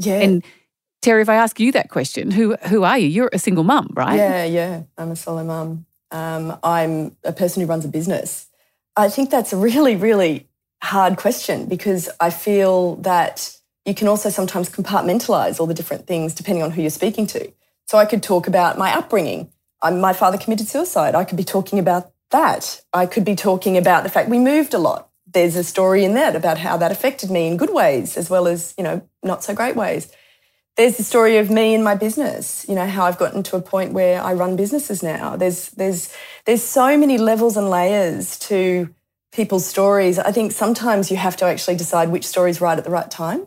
Yeah. 0.00 0.20
And 0.20 0.42
Terry, 1.02 1.20
if 1.20 1.28
I 1.28 1.34
ask 1.34 1.60
you 1.60 1.70
that 1.72 1.90
question, 1.90 2.30
who 2.30 2.56
who 2.68 2.82
are 2.84 2.96
you? 2.96 3.08
You're 3.08 3.30
a 3.30 3.38
single 3.38 3.64
mum, 3.64 3.90
right? 3.92 4.16
Yeah, 4.16 4.44
yeah. 4.44 4.82
I'm 4.96 5.10
a 5.10 5.16
solo 5.16 5.44
mum. 5.44 5.84
Um, 6.12 6.58
I'm 6.62 7.16
a 7.24 7.32
person 7.32 7.62
who 7.62 7.66
runs 7.66 7.84
a 7.84 7.88
business. 7.88 8.46
I 8.96 9.08
think 9.08 9.30
that's 9.30 9.52
a 9.52 9.56
really, 9.56 9.96
really 9.96 10.48
hard 10.82 11.16
question 11.16 11.66
because 11.66 12.08
I 12.20 12.30
feel 12.30 12.96
that 12.96 13.56
you 13.86 13.94
can 13.94 14.08
also 14.08 14.28
sometimes 14.28 14.68
compartmentalize 14.68 15.58
all 15.58 15.66
the 15.66 15.74
different 15.74 16.06
things 16.06 16.34
depending 16.34 16.62
on 16.62 16.70
who 16.72 16.82
you're 16.82 16.90
speaking 16.90 17.26
to. 17.28 17.52
So 17.86 17.98
I 17.98 18.04
could 18.04 18.22
talk 18.22 18.46
about 18.46 18.78
my 18.78 18.94
upbringing. 18.94 19.50
I'm, 19.80 20.00
my 20.00 20.12
father 20.12 20.38
committed 20.38 20.68
suicide. 20.68 21.14
I 21.14 21.24
could 21.24 21.36
be 21.36 21.44
talking 21.44 21.78
about 21.78 22.12
that. 22.30 22.82
I 22.92 23.06
could 23.06 23.24
be 23.24 23.34
talking 23.34 23.76
about 23.76 24.02
the 24.02 24.08
fact 24.08 24.28
we 24.28 24.38
moved 24.38 24.74
a 24.74 24.78
lot. 24.78 25.08
There's 25.26 25.56
a 25.56 25.64
story 25.64 26.04
in 26.04 26.14
that 26.14 26.36
about 26.36 26.58
how 26.58 26.76
that 26.76 26.92
affected 26.92 27.30
me 27.30 27.48
in 27.48 27.56
good 27.56 27.72
ways 27.72 28.16
as 28.16 28.28
well 28.28 28.46
as, 28.46 28.74
you 28.76 28.84
know, 28.84 29.02
not 29.22 29.42
so 29.42 29.54
great 29.54 29.76
ways. 29.76 30.12
There's 30.76 30.96
the 30.96 31.02
story 31.02 31.36
of 31.36 31.50
me 31.50 31.74
and 31.74 31.84
my 31.84 31.94
business, 31.94 32.64
you 32.68 32.74
know, 32.74 32.86
how 32.86 33.04
I've 33.04 33.18
gotten 33.18 33.42
to 33.44 33.56
a 33.56 33.60
point 33.60 33.92
where 33.92 34.22
I 34.22 34.32
run 34.32 34.56
businesses 34.56 35.02
now. 35.02 35.36
There's 35.36 35.68
there's 35.70 36.14
there's 36.46 36.62
so 36.62 36.96
many 36.96 37.18
levels 37.18 37.56
and 37.56 37.68
layers 37.68 38.38
to 38.40 38.88
people's 39.32 39.66
stories. 39.66 40.18
I 40.18 40.32
think 40.32 40.52
sometimes 40.52 41.10
you 41.10 41.16
have 41.16 41.36
to 41.38 41.44
actually 41.46 41.76
decide 41.76 42.10
which 42.10 42.26
story 42.26 42.50
is 42.50 42.60
right 42.60 42.78
at 42.78 42.84
the 42.84 42.90
right 42.90 43.10
time, 43.10 43.46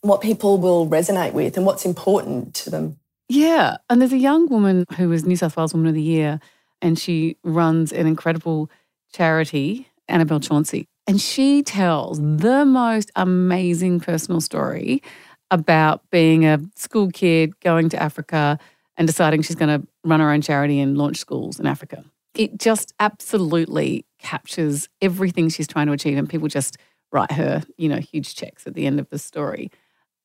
what 0.00 0.20
people 0.20 0.58
will 0.58 0.86
resonate 0.86 1.32
with 1.32 1.56
and 1.56 1.64
what's 1.64 1.84
important 1.84 2.54
to 2.54 2.70
them. 2.70 2.98
Yeah. 3.28 3.76
And 3.88 4.00
there's 4.00 4.12
a 4.12 4.18
young 4.18 4.48
woman 4.48 4.84
who 4.96 5.10
was 5.10 5.24
New 5.24 5.36
South 5.36 5.56
Wales 5.56 5.74
Woman 5.74 5.88
of 5.88 5.94
the 5.94 6.02
Year 6.02 6.40
and 6.80 6.98
she 6.98 7.36
runs 7.42 7.92
an 7.92 8.06
incredible 8.06 8.70
charity, 9.12 9.88
Annabelle 10.08 10.40
Chauncy. 10.40 10.86
And 11.06 11.20
she 11.20 11.62
tells 11.62 12.18
the 12.20 12.64
most 12.64 13.10
amazing 13.16 14.00
personal 14.00 14.40
story 14.40 15.02
about 15.50 16.08
being 16.10 16.44
a 16.44 16.60
school 16.76 17.10
kid 17.10 17.58
going 17.60 17.88
to 17.88 18.02
Africa 18.02 18.58
and 18.96 19.06
deciding 19.06 19.42
she's 19.42 19.56
going 19.56 19.80
to 19.80 19.86
run 20.04 20.20
her 20.20 20.30
own 20.30 20.40
charity 20.40 20.80
and 20.80 20.98
launch 20.98 21.16
schools 21.16 21.58
in 21.58 21.66
Africa. 21.66 22.04
it 22.38 22.58
just 22.58 22.94
absolutely 23.00 24.06
captures 24.18 24.88
everything 25.02 25.48
she's 25.48 25.66
trying 25.66 25.86
to 25.88 25.92
achieve, 25.92 26.16
and 26.16 26.30
people 26.30 26.48
just 26.48 26.78
write 27.12 27.32
her, 27.32 27.62
you 27.76 27.88
know, 27.88 27.98
huge 27.98 28.34
checks 28.34 28.66
at 28.66 28.74
the 28.74 28.86
end 28.86 29.00
of 29.00 29.08
the 29.10 29.18
story. 29.18 29.70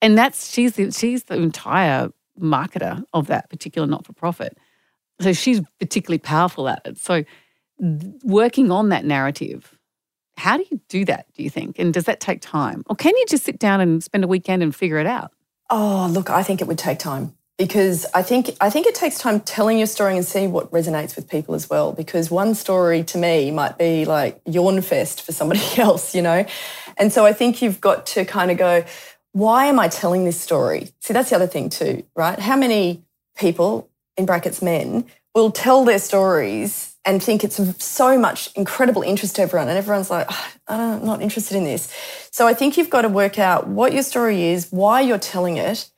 And 0.02 0.18
that's 0.18 0.52
she's 0.52 0.74
the, 0.74 0.92
she's 0.92 1.26
the 1.26 1.36
entire 1.36 2.10
marketer 2.40 3.04
of 3.14 3.28
that 3.28 3.50
particular 3.50 3.88
not 3.88 4.06
for 4.06 4.14
profit. 4.14 4.58
So 5.22 5.34
she's 5.34 5.62
particularly 5.80 6.20
powerful 6.20 6.68
at 6.68 6.82
it. 6.86 6.98
So 6.98 7.24
working 8.24 8.72
on 8.72 8.90
that 8.90 9.06
narrative, 9.06 9.78
how 10.38 10.58
do 10.58 10.66
you 10.70 10.82
do 10.90 11.06
that, 11.06 11.28
do 11.34 11.44
you 11.44 11.50
think? 11.50 11.80
And 11.80 11.94
does 11.94 12.06
that 12.06 12.20
take 12.20 12.42
time? 12.42 12.84
Or 12.88 12.96
can 12.96 13.16
you 13.16 13.26
just 13.28 13.44
sit 13.44 13.60
down 13.60 13.82
and 13.82 14.04
spend 14.04 14.24
a 14.24 14.28
weekend 14.28 14.64
and 14.64 14.76
figure 14.76 14.98
it 14.98 15.06
out? 15.06 15.32
Oh, 15.70 16.10
look, 16.12 16.30
I 16.30 16.44
think 16.44 16.62
it 16.62 16.68
would 16.68 16.78
take 16.78 17.00
time 17.00 17.36
because 17.58 18.06
I 18.14 18.24
think 18.24 18.52
I 18.60 18.70
think 18.70 18.88
it 18.88 18.96
takes 18.96 19.18
time 19.18 19.40
telling 19.40 19.78
your 19.78 19.88
story 19.88 20.16
and 20.16 20.26
see 20.26 20.48
what 20.48 20.72
resonates 20.72 21.16
with 21.16 21.30
people 21.30 21.56
as 21.56 21.70
well. 21.70 21.94
Because 21.94 22.32
one 22.32 22.56
story 22.56 23.04
to 23.06 23.18
me 23.18 23.52
might 23.52 23.78
be 23.78 24.06
like 24.06 24.42
yawn 24.46 24.82
fest 24.82 25.22
for 25.22 25.32
somebody 25.32 25.62
else, 25.78 26.16
you 26.16 26.22
know. 26.22 26.46
And 26.98 27.12
so 27.12 27.26
I 27.26 27.34
think 27.34 27.62
you've 27.62 27.82
got 27.82 28.06
to 28.08 28.26
kind 28.26 28.52
of 28.52 28.58
go, 28.58 28.84
why 29.32 29.66
am 29.66 29.80
I 29.80 29.88
telling 29.88 30.26
this 30.26 30.40
story? 30.40 30.90
See, 31.00 31.14
that's 31.14 31.30
the 31.30 31.36
other 31.36 31.48
thing 31.48 31.70
too, 31.70 32.04
right? 32.16 32.40
How 32.40 32.56
many 32.56 33.04
people, 33.36 33.90
in 34.16 34.26
brackets 34.26 34.62
men, 34.62 35.06
will 35.34 35.52
tell 35.52 35.84
their 35.86 36.00
stories 36.00 36.93
and 37.06 37.22
think 37.22 37.44
it's 37.44 37.60
so 37.84 38.18
much 38.18 38.50
incredible 38.56 39.02
interest 39.02 39.36
to 39.36 39.42
everyone, 39.42 39.68
and 39.68 39.78
everyone's 39.78 40.10
like, 40.10 40.28
oh, 40.30 40.52
I'm 40.68 41.06
not 41.06 41.22
interested 41.22 41.58
in 41.58 41.66
this. 41.66 41.94
So 42.32 42.48
I 42.48 42.54
think 42.54 42.78
you've 42.78 42.90
got 42.90 43.02
to 43.02 43.10
work 43.10 43.38
out 43.38 43.68
what 43.68 43.94
your 43.94 44.04
story 44.04 44.44
is, 44.44 44.70
why 44.72 45.02
you're 45.02 45.20
telling 45.20 45.58
it, 45.58 45.90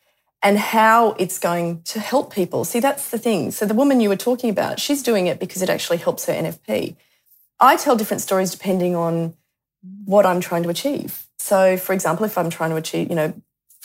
and 0.41 0.57
how 0.57 1.12
it's 1.13 1.39
going 1.39 1.81
to 1.83 2.00
help 2.00 2.33
people. 2.33 2.65
See, 2.65 2.79
that's 2.79 3.09
the 3.09 3.17
thing. 3.17 3.51
So 3.51 3.65
the 3.65 3.74
woman 3.74 4.00
you 4.00 4.09
were 4.09 4.15
talking 4.15 4.50
about, 4.50 4.79
she's 4.79 5.03
doing 5.03 5.27
it 5.27 5.39
because 5.39 5.62
it 5.62 5.69
actually 5.69 5.97
helps 5.97 6.25
her 6.25 6.33
NFP. 6.33 6.95
I 7.59 7.77
tell 7.77 7.95
different 7.95 8.21
stories 8.21 8.51
depending 8.51 8.95
on 8.95 9.35
what 10.05 10.25
I'm 10.25 10.41
trying 10.41 10.63
to 10.63 10.69
achieve. 10.69 11.27
So, 11.38 11.77
for 11.77 11.93
example, 11.93 12.25
if 12.25 12.38
I'm 12.38 12.50
trying 12.50 12.71
to 12.71 12.75
achieve, 12.75 13.09
you 13.09 13.15
know, 13.15 13.33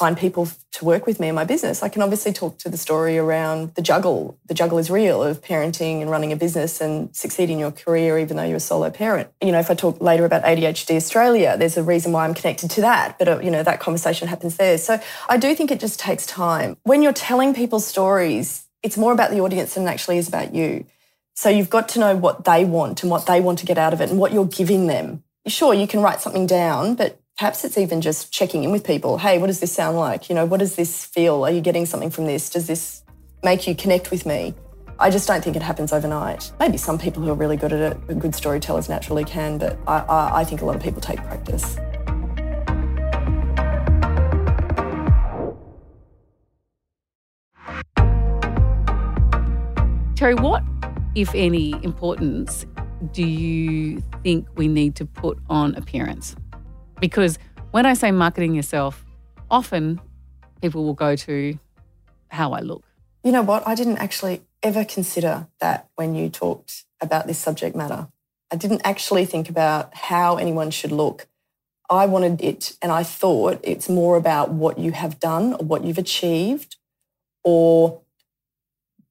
find 0.00 0.16
people 0.16 0.48
to 0.72 0.84
work 0.86 1.04
with 1.04 1.20
me 1.20 1.28
in 1.28 1.34
my 1.34 1.44
business, 1.44 1.82
I 1.82 1.90
can 1.90 2.00
obviously 2.00 2.32
talk 2.32 2.56
to 2.60 2.70
the 2.70 2.78
story 2.78 3.18
around 3.18 3.74
the 3.74 3.82
juggle. 3.82 4.38
The 4.46 4.54
juggle 4.54 4.78
is 4.78 4.90
real 4.90 5.22
of 5.22 5.42
parenting 5.42 6.00
and 6.00 6.10
running 6.10 6.32
a 6.32 6.36
business 6.36 6.80
and 6.80 7.14
succeeding 7.14 7.56
in 7.56 7.60
your 7.60 7.70
career, 7.70 8.18
even 8.18 8.38
though 8.38 8.44
you're 8.44 8.56
a 8.56 8.60
solo 8.60 8.88
parent. 8.88 9.28
You 9.42 9.52
know, 9.52 9.58
if 9.58 9.70
I 9.70 9.74
talk 9.74 10.00
later 10.00 10.24
about 10.24 10.42
ADHD 10.42 10.96
Australia, 10.96 11.54
there's 11.58 11.76
a 11.76 11.82
reason 11.82 12.12
why 12.12 12.24
I'm 12.24 12.32
connected 12.32 12.70
to 12.70 12.80
that. 12.80 13.18
But, 13.18 13.28
uh, 13.28 13.40
you 13.40 13.50
know, 13.50 13.62
that 13.62 13.78
conversation 13.78 14.26
happens 14.26 14.56
there. 14.56 14.78
So 14.78 14.98
I 15.28 15.36
do 15.36 15.54
think 15.54 15.70
it 15.70 15.80
just 15.80 16.00
takes 16.00 16.24
time. 16.24 16.78
When 16.84 17.02
you're 17.02 17.12
telling 17.12 17.52
people 17.52 17.78
stories, 17.78 18.64
it's 18.82 18.96
more 18.96 19.12
about 19.12 19.30
the 19.30 19.40
audience 19.40 19.74
than 19.74 19.86
it 19.86 19.90
actually 19.90 20.16
is 20.16 20.28
about 20.28 20.54
you. 20.54 20.86
So 21.34 21.50
you've 21.50 21.68
got 21.68 21.90
to 21.90 22.00
know 22.00 22.16
what 22.16 22.44
they 22.44 22.64
want 22.64 23.02
and 23.02 23.10
what 23.10 23.26
they 23.26 23.42
want 23.42 23.58
to 23.58 23.66
get 23.66 23.76
out 23.76 23.92
of 23.92 24.00
it 24.00 24.08
and 24.08 24.18
what 24.18 24.32
you're 24.32 24.46
giving 24.46 24.86
them. 24.86 25.24
Sure, 25.46 25.74
you 25.74 25.86
can 25.86 26.00
write 26.00 26.22
something 26.22 26.46
down, 26.46 26.94
but 26.94 27.19
Perhaps 27.40 27.64
it's 27.64 27.78
even 27.78 28.02
just 28.02 28.30
checking 28.30 28.64
in 28.64 28.70
with 28.70 28.84
people. 28.84 29.16
Hey, 29.16 29.38
what 29.38 29.46
does 29.46 29.60
this 29.60 29.72
sound 29.72 29.96
like? 29.96 30.28
You 30.28 30.34
know, 30.34 30.44
what 30.44 30.60
does 30.60 30.74
this 30.74 31.06
feel? 31.06 31.42
Are 31.42 31.50
you 31.50 31.62
getting 31.62 31.86
something 31.86 32.10
from 32.10 32.26
this? 32.26 32.50
Does 32.50 32.66
this 32.66 33.02
make 33.42 33.66
you 33.66 33.74
connect 33.74 34.10
with 34.10 34.26
me? 34.26 34.52
I 34.98 35.08
just 35.08 35.26
don't 35.26 35.42
think 35.42 35.56
it 35.56 35.62
happens 35.62 35.90
overnight. 35.90 36.52
Maybe 36.60 36.76
some 36.76 36.98
people 36.98 37.22
who 37.22 37.30
are 37.30 37.34
really 37.34 37.56
good 37.56 37.72
at 37.72 37.92
it, 37.92 38.18
good 38.18 38.34
storytellers 38.34 38.90
naturally 38.90 39.24
can, 39.24 39.56
but 39.56 39.78
I, 39.86 40.00
I, 40.00 40.40
I 40.40 40.44
think 40.44 40.60
a 40.60 40.66
lot 40.66 40.76
of 40.76 40.82
people 40.82 41.00
take 41.00 41.16
practice. 41.20 41.76
Terry, 50.14 50.34
what, 50.34 50.62
if 51.14 51.34
any, 51.34 51.70
importance 51.82 52.66
do 53.12 53.26
you 53.26 54.02
think 54.22 54.46
we 54.56 54.68
need 54.68 54.94
to 54.96 55.06
put 55.06 55.38
on 55.48 55.74
appearance? 55.76 56.36
Because 57.00 57.38
when 57.70 57.86
I 57.86 57.94
say 57.94 58.10
marketing 58.10 58.54
yourself, 58.54 59.04
often 59.50 60.00
people 60.60 60.84
will 60.84 60.94
go 60.94 61.16
to 61.16 61.58
how 62.28 62.52
I 62.52 62.60
look. 62.60 62.84
You 63.24 63.32
know 63.32 63.42
what? 63.42 63.66
I 63.66 63.74
didn't 63.74 63.98
actually 63.98 64.42
ever 64.62 64.84
consider 64.84 65.48
that 65.60 65.88
when 65.96 66.14
you 66.14 66.28
talked 66.28 66.84
about 67.00 67.26
this 67.26 67.38
subject 67.38 67.74
matter. 67.74 68.08
I 68.52 68.56
didn't 68.56 68.82
actually 68.84 69.24
think 69.24 69.48
about 69.48 69.94
how 69.94 70.36
anyone 70.36 70.70
should 70.70 70.92
look. 70.92 71.26
I 71.88 72.06
wanted 72.06 72.40
it, 72.42 72.76
and 72.82 72.92
I 72.92 73.02
thought 73.02 73.60
it's 73.62 73.88
more 73.88 74.16
about 74.16 74.50
what 74.50 74.78
you 74.78 74.92
have 74.92 75.18
done 75.18 75.54
or 75.54 75.64
what 75.64 75.84
you've 75.84 75.98
achieved 75.98 76.76
or 77.42 78.00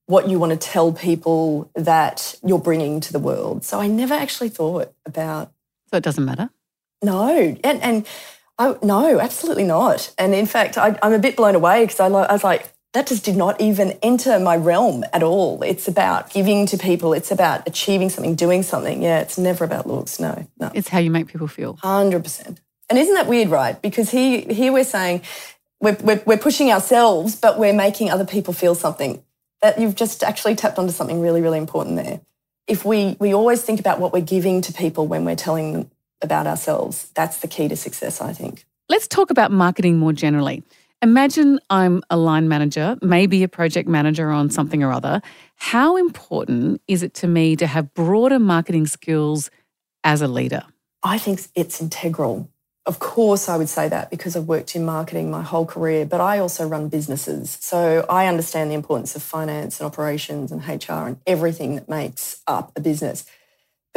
what 0.05 0.29
you 0.29 0.39
want 0.39 0.51
to 0.51 0.58
tell 0.58 0.91
people 0.93 1.69
that 1.75 2.36
you're 2.43 2.60
bringing 2.60 3.00
to 3.01 3.12
the 3.12 3.19
world. 3.19 3.63
So 3.63 3.79
I 3.79 3.88
never 3.88 4.13
actually 4.13 4.50
thought 4.50 4.93
about. 5.05 5.51
So 5.91 5.98
it 5.98 6.03
doesn't 6.03 6.24
matter? 6.24 6.50
No, 7.01 7.58
and 7.63 7.82
and 7.82 8.08
I, 8.58 8.75
no, 8.84 9.20
absolutely 9.20 9.63
not. 9.63 10.13
And 10.18 10.36
in 10.36 10.46
fact, 10.46 10.77
I, 10.77 11.00
am 11.01 11.13
a 11.13 11.20
bit 11.20 11.38
blown 11.38 11.56
away 11.56 11.86
because 11.86 12.00
I, 12.00 12.08
I 12.08 12.34
was 12.34 12.44
like, 12.44 12.74
that 12.94 13.08
just 13.08 13.24
did 13.24 13.38
not 13.38 13.62
even 13.62 13.98
enter 14.03 14.39
my 14.39 14.58
realm 14.58 15.06
at 15.13 15.24
all. 15.24 15.62
It's 15.63 15.88
about 15.88 16.32
giving 16.32 16.65
to 16.68 16.77
people. 16.77 17.13
It's 17.13 17.32
about 17.32 17.68
achieving 17.68 18.10
something, 18.10 18.36
doing 18.36 18.63
something. 18.63 19.01
Yeah, 19.01 19.22
it's 19.22 19.38
never 19.38 19.63
about 19.63 19.88
looks. 19.88 20.20
No, 20.20 20.46
no. 20.60 20.72
It's 20.74 20.89
how 20.89 21.00
you 21.00 21.12
make 21.12 21.27
people 21.27 21.48
feel. 21.48 21.77
Hundred 21.77 22.24
percent. 22.24 22.60
And 22.89 22.98
isn't 22.98 23.13
that 23.13 23.27
weird, 23.27 23.50
right? 23.50 23.79
Because 23.82 24.10
here, 24.10 24.41
here 24.50 24.74
we're 24.74 24.84
saying 24.84 25.22
we're, 25.79 25.98
we're, 26.01 26.22
we're 26.25 26.38
pushing 26.38 26.72
ourselves, 26.72 27.36
but 27.36 27.60
we're 27.60 27.74
making 27.74 28.10
other 28.10 28.25
people 28.25 28.53
feel 28.53 28.75
something. 28.75 29.24
That 29.62 29.79
you've 29.79 29.96
just 29.96 30.24
actually 30.24 30.56
tapped 30.56 30.79
onto 30.79 30.94
something 30.94 31.22
really, 31.22 31.41
really 31.41 31.58
important 31.58 31.98
there. 31.98 32.22
If 32.65 32.86
we 32.86 33.18
we 33.20 33.34
always 33.34 33.62
think 33.62 33.79
about 33.79 34.00
what 34.00 34.13
we're 34.13 34.22
giving 34.22 34.62
to 34.62 34.74
people 34.74 35.06
when 35.06 35.25
we're 35.25 35.36
telling 35.36 35.91
about 36.22 36.48
ourselves. 36.48 37.10
That's 37.16 37.40
the 37.40 37.48
key 37.48 37.68
to 37.68 37.76
success, 37.76 38.22
I 38.22 38.34
think. 38.34 38.66
Let's 38.90 39.08
talk 39.08 39.30
about 39.30 39.52
marketing 39.52 39.98
more 39.98 40.14
generally. 40.14 40.64
Imagine 41.02 41.60
I'm 41.70 42.02
a 42.10 42.18
line 42.18 42.50
manager, 42.50 42.98
maybe 43.02 43.44
a 43.44 43.48
project 43.48 43.88
manager 43.88 44.30
on 44.32 44.50
something 44.50 44.84
or 44.84 44.92
other. 44.92 45.22
How 45.56 45.96
important 45.96 46.82
is 46.88 47.04
it 47.04 47.14
to 47.16 47.28
me 47.28 47.56
to 47.56 47.68
have 47.68 47.94
broader 47.94 48.40
marketing 48.40 48.86
skills 48.86 49.50
as 50.04 50.22
a 50.22 50.28
leader? 50.28 50.64
I 51.02 51.18
think 51.18 51.42
it's 51.56 51.80
integral. 51.80 52.50
Of 52.86 53.00
course, 53.00 53.48
I 53.48 53.56
would 53.56 53.70
say 53.70 53.88
that 53.88 54.10
because 54.10 54.36
I've 54.36 54.48
worked 54.48 54.76
in 54.76 54.84
marketing 54.84 55.30
my 55.30 55.44
whole 55.44 55.66
career, 55.66 56.06
but 56.06 56.20
I 56.20 56.40
also 56.40 56.68
run 56.68 56.90
businesses. 56.90 57.58
So 57.62 58.06
I 58.10 58.28
understand 58.28 58.72
the 58.72 58.76
importance 58.76 59.16
of 59.16 59.22
finance 59.22 59.80
and 59.80 59.86
operations 59.86 60.52
and 60.52 60.68
HR 60.68 61.08
and 61.08 61.18
everything 61.28 61.76
that 61.76 61.88
makes 61.88 62.42
up 62.48 62.72
a 62.76 62.82
business. 62.82 63.26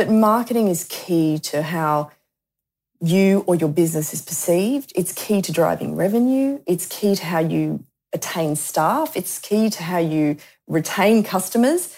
But 0.02 0.10
marketing 0.10 0.66
is 0.66 0.84
key 0.90 1.38
to 1.44 1.62
how 1.62 2.10
you 3.00 3.44
or 3.46 3.54
your 3.54 3.68
business 3.68 4.12
is 4.12 4.20
perceived. 4.20 4.92
It's 4.96 5.12
key 5.12 5.40
to 5.42 5.52
driving 5.52 5.94
revenue. 5.94 6.60
It's 6.66 6.86
key 6.86 7.14
to 7.14 7.24
how 7.24 7.38
you 7.38 7.84
attain 8.12 8.56
staff. 8.56 9.16
It's 9.16 9.38
key 9.38 9.70
to 9.70 9.80
how 9.84 9.98
you 9.98 10.38
retain 10.66 11.22
customers. 11.22 11.96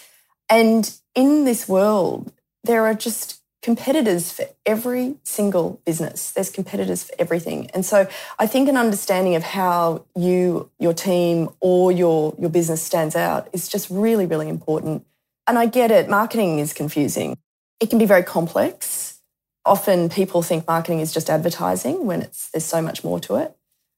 And 0.51 0.95
in 1.15 1.45
this 1.45 1.67
world, 1.67 2.31
there 2.63 2.85
are 2.85 2.93
just 2.93 3.41
competitors 3.63 4.31
for 4.31 4.45
every 4.67 5.15
single 5.23 5.81
business. 5.83 6.29
There's 6.29 6.51
competitors 6.51 7.05
for 7.05 7.15
everything. 7.17 7.71
And 7.71 7.83
so 7.83 8.07
I 8.37 8.45
think 8.45 8.69
an 8.69 8.77
understanding 8.77 9.33
of 9.33 9.41
how 9.41 10.05
you, 10.15 10.69
your 10.77 10.93
team, 10.93 11.49
or 11.59 11.91
your, 11.91 12.35
your 12.37 12.51
business 12.51 12.83
stands 12.83 13.15
out 13.15 13.49
is 13.51 13.67
just 13.67 13.89
really, 13.89 14.27
really 14.27 14.47
important. 14.47 15.07
And 15.47 15.57
I 15.57 15.65
get 15.65 15.89
it, 15.89 16.07
marketing 16.07 16.59
is 16.59 16.71
confusing. 16.71 17.39
It 17.79 17.89
can 17.89 17.99
be 17.99 18.05
very 18.05 18.23
complex. 18.23 19.19
Often 19.65 20.09
people 20.09 20.41
think 20.41 20.67
marketing 20.67 20.99
is 20.99 21.13
just 21.13 21.29
advertising 21.29 22.05
when 22.05 22.21
it's 22.21 22.49
there's 22.51 22.65
so 22.65 22.81
much 22.81 23.03
more 23.03 23.19
to 23.21 23.35
it. 23.35 23.55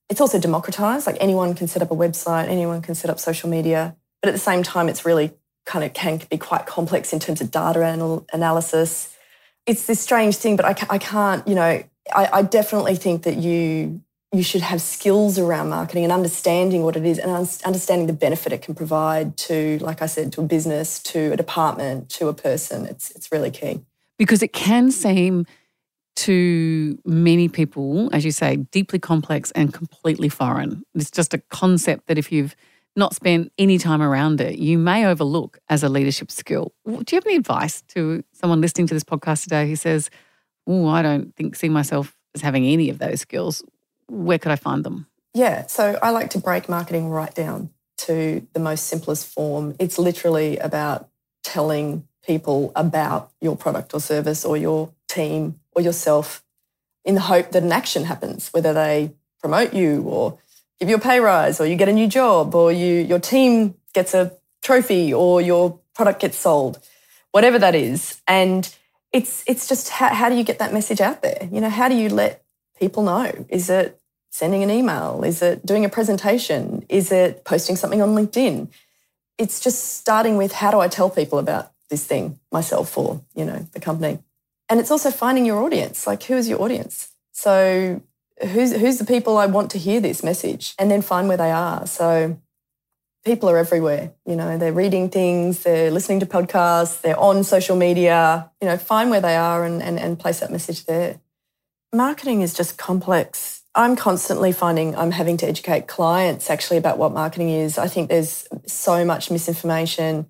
It's 0.09 0.21
also 0.21 0.39
democratized, 0.39 1.05
like 1.05 1.17
anyone 1.19 1.53
can 1.53 1.67
set 1.67 1.81
up 1.81 1.91
a 1.91 1.95
website, 1.95 2.47
anyone 2.47 2.81
can 2.81 2.95
set 2.95 3.09
up 3.09 3.19
social 3.19 3.49
media, 3.49 3.95
but 4.21 4.29
at 4.29 4.31
the 4.31 4.39
same 4.39 4.63
time 4.63 4.87
it's 4.87 5.05
really 5.05 5.33
kind 5.65 5.83
of 5.83 5.93
can 5.93 6.21
be 6.29 6.37
quite 6.37 6.65
complex 6.65 7.11
in 7.11 7.19
terms 7.19 7.41
of 7.41 7.51
data 7.51 7.83
anal- 7.83 8.25
analysis. 8.31 9.13
It's 9.65 9.85
this 9.85 9.99
strange 9.99 10.37
thing, 10.37 10.55
but 10.55 10.65
I, 10.65 10.73
ca- 10.73 10.87
I 10.89 10.97
can't, 10.97 11.45
you 11.45 11.55
know, 11.55 11.83
I, 12.15 12.29
I 12.31 12.41
definitely 12.41 12.95
think 12.95 13.23
that 13.23 13.35
you 13.35 14.01
you 14.37 14.43
should 14.43 14.61
have 14.61 14.81
skills 14.81 15.39
around 15.39 15.69
marketing 15.69 16.03
and 16.03 16.13
understanding 16.13 16.83
what 16.83 16.95
it 16.95 17.05
is 17.05 17.17
and 17.19 17.31
understanding 17.31 18.07
the 18.07 18.13
benefit 18.13 18.53
it 18.53 18.61
can 18.61 18.75
provide 18.75 19.35
to, 19.37 19.79
like 19.79 20.01
I 20.01 20.05
said, 20.05 20.31
to 20.33 20.41
a 20.41 20.43
business, 20.43 20.99
to 21.03 21.33
a 21.33 21.37
department, 21.37 22.09
to 22.11 22.27
a 22.27 22.33
person. 22.33 22.85
It's, 22.85 23.11
it's 23.11 23.31
really 23.31 23.51
key. 23.51 23.81
Because 24.17 24.41
it 24.41 24.53
can 24.53 24.91
seem 24.91 25.45
to 26.17 26.97
many 27.05 27.47
people, 27.47 28.09
as 28.11 28.25
you 28.25 28.31
say, 28.31 28.55
deeply 28.55 28.97
complex 28.99 29.51
and 29.51 29.73
completely 29.73 30.29
foreign. 30.29 30.83
It's 30.95 31.11
just 31.11 31.33
a 31.33 31.37
concept 31.49 32.07
that 32.07 32.17
if 32.17 32.31
you've 32.31 32.55
not 32.95 33.13
spent 33.13 33.51
any 33.59 33.77
time 33.77 34.01
around 34.01 34.41
it, 34.41 34.57
you 34.57 34.79
may 34.79 35.05
overlook 35.05 35.59
as 35.69 35.83
a 35.83 35.89
leadership 35.89 36.31
skill. 36.31 36.73
Do 36.85 36.91
you 36.93 37.15
have 37.17 37.25
any 37.27 37.35
advice 37.35 37.83
to 37.89 38.23
someone 38.33 38.59
listening 38.59 38.87
to 38.87 38.95
this 38.95 39.03
podcast 39.03 39.43
today 39.43 39.67
who 39.69 39.75
says, 39.75 40.09
Oh, 40.65 40.87
I 40.87 41.01
don't 41.01 41.33
think 41.35 41.55
see 41.55 41.69
myself 41.69 42.17
as 42.33 42.41
having 42.41 42.65
any 42.65 42.89
of 42.89 42.97
those 42.97 43.21
skills? 43.21 43.63
Where 44.07 44.39
could 44.39 44.51
I 44.51 44.55
find 44.55 44.83
them? 44.83 45.07
Yeah, 45.33 45.67
so 45.67 45.99
I 46.01 46.09
like 46.11 46.31
to 46.31 46.39
break 46.39 46.67
marketing 46.67 47.09
right 47.09 47.33
down 47.33 47.69
to 47.99 48.45
the 48.53 48.59
most 48.59 48.85
simplest 48.85 49.27
form. 49.27 49.75
It's 49.79 49.99
literally 49.99 50.57
about 50.57 51.09
telling 51.43 52.07
people 52.25 52.71
about 52.75 53.31
your 53.41 53.55
product 53.55 53.93
or 53.93 53.99
service 53.99 54.43
or 54.43 54.57
your 54.57 54.91
team 55.07 55.59
or 55.71 55.81
yourself 55.81 56.43
in 57.05 57.15
the 57.15 57.21
hope 57.21 57.51
that 57.51 57.63
an 57.63 57.71
action 57.71 58.03
happens, 58.03 58.49
whether 58.49 58.73
they 58.73 59.13
promote 59.39 59.73
you 59.73 60.01
or 60.03 60.37
give 60.79 60.89
you 60.89 60.95
a 60.95 60.99
pay 60.99 61.19
rise 61.19 61.59
or 61.59 61.65
you 61.65 61.75
get 61.75 61.87
a 61.87 61.93
new 61.93 62.07
job 62.07 62.53
or 62.53 62.71
you 62.71 62.95
your 62.95 63.19
team 63.19 63.75
gets 63.93 64.13
a 64.13 64.33
trophy 64.61 65.13
or 65.13 65.41
your 65.41 65.79
product 65.95 66.19
gets 66.19 66.37
sold, 66.37 66.79
whatever 67.31 67.57
that 67.57 67.75
is. 67.75 68.21
And 68.27 68.73
it's 69.13 69.43
it's 69.47 69.67
just 69.69 69.89
how, 69.89 70.13
how 70.13 70.29
do 70.29 70.35
you 70.35 70.43
get 70.43 70.59
that 70.59 70.73
message 70.73 70.99
out 70.99 71.21
there? 71.21 71.47
You 71.51 71.61
know, 71.61 71.69
how 71.69 71.87
do 71.87 71.95
you 71.95 72.09
let 72.09 72.43
people 72.79 73.03
know? 73.03 73.45
Is 73.49 73.69
it 73.69 73.99
sending 74.29 74.63
an 74.63 74.69
email? 74.69 75.23
Is 75.23 75.41
it 75.41 75.65
doing 75.65 75.85
a 75.85 75.89
presentation? 75.89 76.85
Is 76.89 77.11
it 77.11 77.43
posting 77.43 77.75
something 77.75 78.01
on 78.01 78.09
LinkedIn? 78.09 78.69
It's 79.37 79.59
just 79.59 79.97
starting 79.97 80.37
with 80.37 80.51
how 80.53 80.71
do 80.71 80.79
I 80.79 80.87
tell 80.87 81.09
people 81.09 81.39
about 81.39 81.71
this 81.89 82.05
thing, 82.05 82.39
myself 82.51 82.97
or, 82.97 83.21
you 83.35 83.45
know, 83.45 83.67
the 83.71 83.79
company. 83.79 84.19
And 84.69 84.79
it's 84.79 84.91
also 84.91 85.11
finding 85.11 85.45
your 85.45 85.63
audience. 85.63 86.05
Like 86.05 86.23
who 86.23 86.35
is 86.35 86.49
your 86.49 86.61
audience? 86.61 87.09
So 87.31 88.01
who's 88.41 88.75
who's 88.75 88.97
the 88.97 89.05
people 89.05 89.37
I 89.37 89.45
want 89.45 89.71
to 89.71 89.77
hear 89.77 89.99
this 89.99 90.23
message? 90.23 90.75
And 90.77 90.91
then 90.91 91.01
find 91.01 91.27
where 91.27 91.37
they 91.37 91.51
are. 91.51 91.87
So 91.87 92.39
people 93.23 93.49
are 93.49 93.57
everywhere. 93.57 94.11
You 94.25 94.35
know, 94.35 94.57
they're 94.57 94.73
reading 94.73 95.09
things, 95.09 95.63
they're 95.63 95.91
listening 95.91 96.19
to 96.21 96.25
podcasts, 96.25 97.01
they're 97.01 97.19
on 97.19 97.43
social 97.43 97.75
media. 97.75 98.49
You 98.61 98.67
know, 98.67 98.77
find 98.77 99.09
where 99.09 99.21
they 99.21 99.35
are 99.35 99.65
and, 99.65 99.81
and, 99.81 99.99
and 99.99 100.19
place 100.19 100.39
that 100.41 100.51
message 100.51 100.85
there. 100.85 101.19
Marketing 101.93 102.41
is 102.41 102.53
just 102.53 102.77
complex. 102.77 103.61
I'm 103.73 103.95
constantly 103.95 104.51
finding 104.51 104.95
I'm 104.95 105.11
having 105.11 105.37
to 105.37 105.47
educate 105.47 105.87
clients 105.87 106.49
actually 106.49 106.77
about 106.77 106.97
what 106.97 107.13
marketing 107.13 107.49
is. 107.49 107.77
I 107.77 107.87
think 107.87 108.09
there's 108.09 108.47
so 108.65 109.05
much 109.05 109.31
misinformation. 109.31 110.27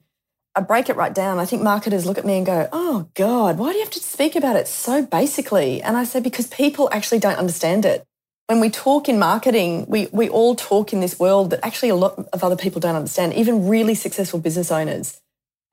I 0.55 0.61
break 0.61 0.89
it 0.89 0.95
right 0.95 1.13
down. 1.13 1.39
I 1.39 1.45
think 1.45 1.61
marketers 1.61 2.05
look 2.05 2.17
at 2.17 2.25
me 2.25 2.37
and 2.37 2.45
go, 2.45 2.67
oh 2.71 3.09
God, 3.13 3.57
why 3.57 3.71
do 3.71 3.77
you 3.77 3.83
have 3.83 3.93
to 3.93 3.99
speak 3.99 4.35
about 4.35 4.55
it 4.55 4.67
so 4.67 5.03
basically? 5.03 5.81
And 5.81 5.97
I 5.97 6.03
say, 6.03 6.19
because 6.19 6.47
people 6.47 6.89
actually 6.91 7.19
don't 7.19 7.37
understand 7.37 7.85
it 7.85 8.05
when 8.47 8.61
we 8.61 8.69
talk 8.69 9.09
in 9.09 9.19
marketing, 9.19 9.85
we, 9.89 10.07
we 10.13 10.29
all 10.29 10.55
talk 10.55 10.93
in 10.93 11.01
this 11.01 11.19
world 11.19 11.49
that 11.49 11.65
actually 11.65 11.89
a 11.89 11.95
lot 11.95 12.17
of 12.31 12.43
other 12.43 12.55
people 12.55 12.79
don't 12.79 12.95
understand, 12.95 13.33
even 13.33 13.67
really 13.67 13.93
successful 13.93 14.39
business 14.39 14.71
owners. 14.71 15.19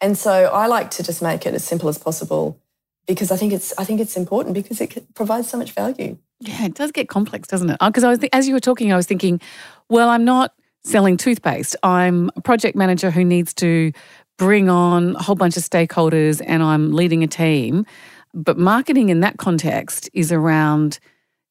And 0.01 0.19
so 0.19 0.47
I 0.47 0.67
like 0.67 0.91
to 0.93 1.05
just 1.05 1.23
make 1.23 1.47
it 1.47 1.55
as 1.55 1.63
simple 1.63 1.89
as 1.89 1.99
possible 1.99 2.61
because 3.07 3.31
I 3.31 3.37
think 3.37 3.53
it's 3.53 3.73
I 3.79 3.85
think 3.85 4.01
it's 4.01 4.17
important 4.17 4.55
because 4.55 4.81
it 4.81 5.15
provides 5.15 5.49
so 5.49 5.59
much 5.59 5.73
value. 5.73 6.19
Yeah, 6.41 6.67
it 6.67 6.75
does 6.75 6.93
get 6.93 7.09
complex, 7.09 7.49
doesn't 7.49 7.71
it? 7.71 7.77
Oh, 7.81 7.89
because 7.89 8.05
I 8.05 8.11
was 8.11 8.19
as 8.33 8.49
you 8.49 8.55
were 8.55 8.61
talking, 8.61 8.93
I 8.93 8.97
was 8.97 9.07
thinking, 9.07 9.41
well, 9.89 10.09
I'm 10.09 10.25
not 10.25 10.55
selling 10.85 11.17
toothpaste. 11.17 11.77
I'm 11.83 12.31
a 12.37 12.41
project 12.41 12.77
manager 12.77 13.11
who 13.11 13.25
needs 13.25 13.55
to 13.55 13.93
bring 14.37 14.69
on 14.69 15.17
a 15.17 15.23
whole 15.23 15.37
bunch 15.37 15.57
of 15.57 15.63
stakeholders, 15.63 16.43
and 16.45 16.63
I'm 16.63 16.93
leading 16.93 17.23
a 17.23 17.29
team. 17.29 17.87
But 18.35 18.59
marketing 18.59 19.11
in 19.11 19.21
that 19.21 19.39
context 19.39 20.11
is 20.13 20.33
around 20.33 20.99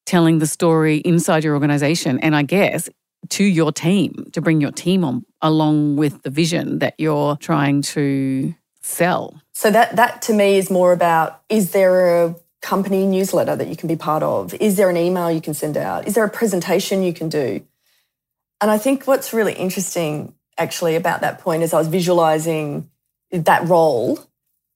telling 0.06 0.40
the 0.40 0.48
story 0.48 0.98
inside 0.98 1.44
your 1.44 1.54
organization 1.54 2.20
and 2.20 2.36
I 2.36 2.44
guess 2.44 2.90
to 3.30 3.44
your 3.44 3.72
team 3.72 4.30
to 4.34 4.42
bring 4.42 4.60
your 4.60 4.72
team 4.72 5.06
on 5.06 5.26
along 5.42 5.96
with 5.96 6.22
the 6.24 6.30
vision 6.30 6.80
that 6.80 6.94
you're 6.98 7.38
trying 7.38 7.82
to 7.82 8.54
sell. 8.84 9.42
So 9.54 9.72
that 9.72 9.96
that 9.96 10.22
to 10.24 10.34
me 10.34 10.58
is 10.58 10.70
more 10.70 10.92
about 10.92 11.42
is 11.50 11.72
there 11.72 12.26
a 12.26 12.36
company 12.62 13.06
newsletter 13.06 13.56
that 13.56 13.68
you 13.68 13.76
can 13.76 13.88
be 13.88 13.96
part 13.96 14.24
of? 14.24 14.54
Is 14.56 14.76
there 14.76 14.90
an 14.90 14.98
email 14.98 15.32
you 15.32 15.42
can 15.42 15.54
send 15.54 15.78
out? 15.78 16.08
Is 16.08 16.16
there 16.16 16.24
a 16.24 16.30
presentation 16.30 17.02
you 17.04 17.14
can 17.14 17.30
do? 17.30 17.66
And 18.62 18.72
I 18.72 18.78
think 18.78 19.06
what's 19.08 19.34
really 19.34 19.54
interesting 19.54 20.34
actually 20.58 20.96
about 20.96 21.22
that 21.22 21.40
point 21.40 21.64
is 21.64 21.74
I 21.74 21.80
was 21.80 21.88
visualizing 21.88 22.90
that 23.32 23.68
role. 23.68 24.20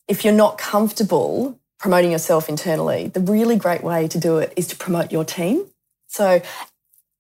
If 0.08 0.26
you're 0.26 0.34
not 0.34 0.58
comfortable 0.58 1.60
promoting 1.80 2.12
yourself 2.12 2.50
internally, 2.50 3.08
the 3.08 3.20
really 3.20 3.56
great 3.56 3.84
way 3.84 4.08
to 4.08 4.20
do 4.20 4.40
it 4.40 4.52
is 4.56 4.68
to 4.68 4.76
promote 4.76 5.12
your 5.12 5.24
team. 5.24 5.66
So 6.08 6.42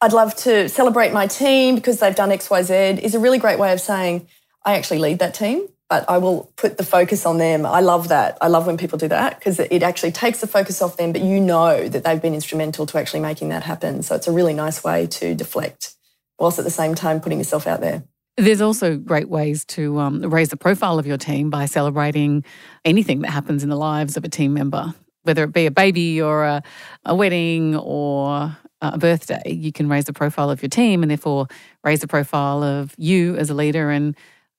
I'd 0.02 0.14
love 0.14 0.36
to 0.38 0.68
celebrate 0.70 1.14
my 1.14 1.28
team 1.28 1.76
because 1.76 2.00
they've 2.00 2.16
done 2.16 2.30
XYZ 2.30 3.00
is 3.00 3.16
a 3.16 3.20
really 3.20 3.38
great 3.38 3.60
way 3.60 3.72
of 3.72 3.80
saying, 3.80 4.28
I 4.64 4.76
actually 4.76 5.00
lead 5.00 5.20
that 5.20 5.34
team, 5.34 5.68
but 5.90 6.10
I 6.10 6.18
will 6.18 6.52
put 6.58 6.78
the 6.78 6.84
focus 6.84 7.26
on 7.26 7.38
them. 7.38 7.66
I 7.66 7.80
love 7.80 8.10
that. 8.10 8.38
I 8.42 8.48
love 8.48 8.68
when 8.68 8.78
people 8.78 8.98
do 8.98 9.08
that 9.08 9.40
because 9.40 9.60
it 9.60 9.84
actually 9.84 10.12
takes 10.12 10.42
the 10.42 10.48
focus 10.48 10.82
off 10.82 10.98
them, 10.98 11.14
but 11.14 11.22
you 11.22 11.40
know 11.40 11.88
that 11.88 12.04
they've 12.04 12.22
been 12.22 12.34
instrumental 12.34 12.86
to 12.88 12.98
actually 12.98 13.22
making 13.22 13.50
that 13.50 13.64
happen. 13.64 14.04
So 14.04 14.16
it's 14.16 14.28
a 14.28 14.32
really 14.32 14.54
nice 14.54 14.84
way 14.84 15.08
to 15.08 15.34
deflect 15.34 15.96
whilst 16.40 16.60
at 16.60 16.66
the 16.66 16.72
same 16.72 16.94
time 16.94 17.22
putting 17.22 17.38
yourself 17.38 17.68
out 17.68 17.82
there. 17.82 18.04
There's 18.36 18.62
also 18.62 18.98
great 18.98 19.30
ways 19.30 19.66
to 19.66 19.98
um, 20.00 20.22
raise 20.22 20.50
the 20.50 20.58
profile 20.58 21.00
of 21.00 21.08
your 21.08 21.18
team 21.18 21.50
by 21.50 21.66
celebrating 21.66 22.44
anything 22.86 23.22
that 23.22 23.32
happens 23.32 23.64
in 23.64 23.70
the 23.70 23.76
lives 23.76 24.16
of 24.16 24.24
a 24.24 24.30
team 24.30 24.54
member, 24.54 24.94
whether 25.24 25.44
it 25.44 25.54
be 25.54 25.66
a 25.66 25.72
baby 25.72 26.22
or 26.22 26.44
a, 26.44 26.62
a 27.06 27.16
wedding 27.16 27.76
or 27.76 28.56
a 28.82 28.98
birthday. 29.00 29.42
You 29.48 29.72
can 29.72 29.90
raise 29.90 30.06
the 30.06 30.14
profile 30.14 30.52
of 30.52 30.62
your 30.62 30.70
team 30.70 31.02
and 31.02 31.10
therefore 31.10 31.48
raise 31.84 32.02
the 32.02 32.08
profile 32.08 32.62
of 32.62 32.94
you 32.98 33.36
as 33.38 33.50
a 33.50 33.56
leader 33.56 33.90
and 33.90 34.16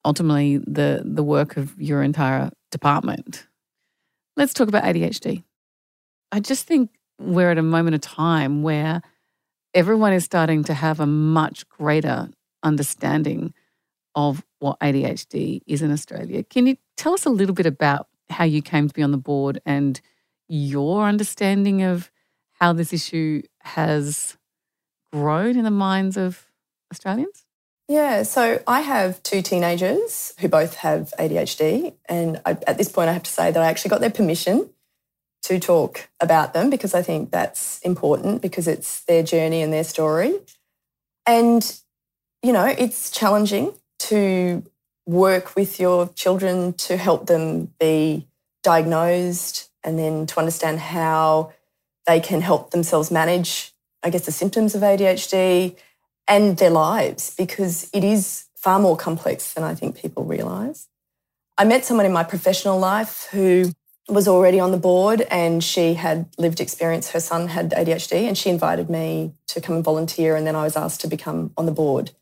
ultimately 0.09 0.57
the, 0.57 1.03
the 1.05 1.23
work 1.23 1.59
of 1.59 1.79
your 1.79 2.03
entire 2.03 2.51
department. 2.71 3.47
Let's 4.39 4.55
talk 4.55 4.67
about 4.67 4.85
ADHD. 4.85 5.45
I 6.33 6.41
just 6.41 6.67
think 6.67 6.91
we're 7.21 7.51
at 7.51 7.59
a 7.59 7.63
moment 7.63 7.95
of 7.95 8.01
time 8.01 8.63
where 8.63 9.03
everyone 9.75 10.15
is 10.15 10.25
starting 10.25 10.65
to 10.65 10.73
have 10.73 10.99
a 10.99 11.07
much 11.07 11.69
greater 11.69 12.31
understanding 12.63 13.53
of 14.15 14.43
what 14.61 14.81
ADHD 14.81 15.61
is 15.67 15.83
in 15.83 15.93
Australia. 15.93 16.43
Can 16.43 16.67
you 16.67 16.79
tell 16.97 17.13
us 17.13 17.27
a 17.27 17.31
little 17.31 17.55
bit 17.55 17.67
about 17.67 18.09
how 18.31 18.45
you 18.45 18.63
came 18.63 18.89
to 18.89 18.95
be 18.95 19.03
on 19.03 19.11
the 19.11 19.19
board 19.19 19.61
and 19.67 20.01
your 20.49 21.05
understanding 21.05 21.83
of 21.83 22.11
how 22.53 22.73
this 22.73 22.95
issue 22.95 23.43
has 23.61 24.39
grown 25.13 25.59
in 25.59 25.65
the 25.65 25.71
minds 25.71 26.17
of 26.17 26.47
Australians? 26.91 27.45
Yeah, 27.89 28.23
so 28.23 28.63
I 28.67 28.83
have 28.83 29.23
two 29.23 29.41
teenagers 29.41 30.35
who 30.41 30.49
both 30.49 30.75
have 30.77 31.15
ADHD. 31.19 31.95
And 32.07 32.39
I, 32.45 32.51
at 32.67 32.77
this 32.77 32.91
point, 32.91 33.09
I 33.09 33.15
have 33.15 33.23
to 33.23 33.31
say 33.31 33.51
that 33.51 33.63
I 33.63 33.67
actually 33.67 33.89
got 33.89 34.01
their 34.01 34.11
permission 34.11 34.69
to 35.45 35.59
talk 35.59 36.11
about 36.21 36.53
them 36.53 36.69
because 36.69 36.93
I 36.93 37.01
think 37.01 37.31
that's 37.31 37.81
important 37.81 38.43
because 38.43 38.69
it's 38.69 39.01
their 39.05 39.23
journey 39.23 39.63
and 39.63 39.73
their 39.73 39.85
story. 39.85 40.35
And, 41.27 41.81
you 42.43 42.53
know, 42.53 42.67
it's 42.67 43.11
challenging 43.11 43.73
to 44.01 44.63
work 45.07 45.57
with 45.57 45.81
your 45.81 46.09
children 46.09 46.75
to 46.75 46.99
help 46.99 47.27
them 47.27 47.73
be 47.81 48.27
diagnosed 48.63 49.71
and 49.83 49.99
then 49.99 50.27
to 50.27 50.39
understand 50.39 50.79
how 50.79 51.55
they 52.07 52.21
can 52.21 52.43
help 52.43 52.71
themselves 52.71 53.11
manage, 53.11 53.73
I 54.03 54.11
guess, 54.11 54.27
the 54.27 54.33
symptoms 54.33 54.75
of 54.75 54.83
ADHD 54.83 55.77
and 56.29 56.59
their 56.59 56.71
lives 56.71 57.35
because 57.37 57.89
it 57.93 58.05
is 58.05 58.45
far 58.57 58.79
more 58.79 58.97
complex 58.97 59.55
than 59.55 59.65
I 59.65 59.75
think 59.75 59.97
people 59.97 60.25
realize. 60.25 60.89
I 61.57 61.65
met 61.65 61.85
someone 61.85 62.07
in 62.07 62.13
my 62.13 62.25
professional 62.25 62.79
life 62.79 63.29
who 63.31 63.73
was 64.09 64.29
already 64.29 64.61
on 64.61 64.71
the 64.71 64.79
board 64.79 65.23
and 65.31 65.63
she 65.63 65.95
had 65.95 66.27
lived 66.39 66.61
experience. 66.61 67.11
Her 67.11 67.21
son 67.21 67.49
had 67.49 67.73
ADHD 67.73 68.29
and 68.29 68.39
she 68.39 68.51
invited 68.51 68.89
me 68.89 69.33
to 69.49 69.61
come 69.61 69.77
and 69.77 69.85
volunteer 69.85 70.37
and 70.37 70.47
then 70.47 70.57
I 70.57 70.65
was 70.65 70.77
asked 70.77 71.01
to 71.03 71.09
become 71.09 71.53
on 71.57 71.67
the 71.67 71.73
board 71.73 72.13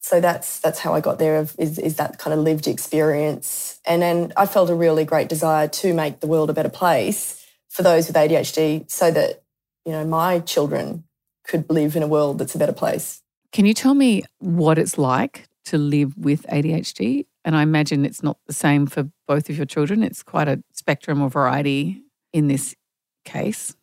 so 0.00 0.20
that's 0.20 0.60
that's 0.60 0.78
how 0.78 0.94
I 0.94 1.00
got 1.00 1.18
there 1.18 1.46
is, 1.58 1.78
is 1.78 1.96
that 1.96 2.18
kind 2.18 2.32
of 2.32 2.40
lived 2.40 2.66
experience. 2.66 3.78
And 3.86 4.00
then 4.00 4.32
I 4.36 4.46
felt 4.46 4.70
a 4.70 4.74
really 4.74 5.04
great 5.04 5.28
desire 5.28 5.68
to 5.68 5.92
make 5.92 6.20
the 6.20 6.26
world 6.26 6.48
a 6.50 6.54
better 6.54 6.70
place 6.70 7.46
for 7.68 7.82
those 7.82 8.06
with 8.06 8.16
ADHD 8.16 8.90
so 8.90 9.10
that, 9.10 9.42
you 9.84 9.92
know, 9.92 10.04
my 10.04 10.40
children 10.40 11.04
could 11.46 11.68
live 11.68 11.96
in 11.96 12.02
a 12.02 12.06
world 12.06 12.38
that's 12.38 12.54
a 12.54 12.58
better 12.58 12.72
place. 12.72 13.22
Can 13.52 13.66
you 13.66 13.74
tell 13.74 13.94
me 13.94 14.22
what 14.38 14.78
it's 14.78 14.96
like 14.96 15.48
to 15.66 15.78
live 15.78 16.16
with 16.16 16.46
ADHD? 16.46 17.26
And 17.44 17.56
I 17.56 17.62
imagine 17.62 18.04
it's 18.04 18.22
not 18.22 18.38
the 18.46 18.52
same 18.52 18.86
for 18.86 19.10
both 19.26 19.50
of 19.50 19.56
your 19.56 19.66
children. 19.66 20.02
It's 20.02 20.22
quite 20.22 20.46
a 20.48 20.62
spectrum 20.72 21.20
or 21.20 21.30
variety 21.30 22.02
in 22.32 22.48
this 22.48 22.76
case. 23.24 23.74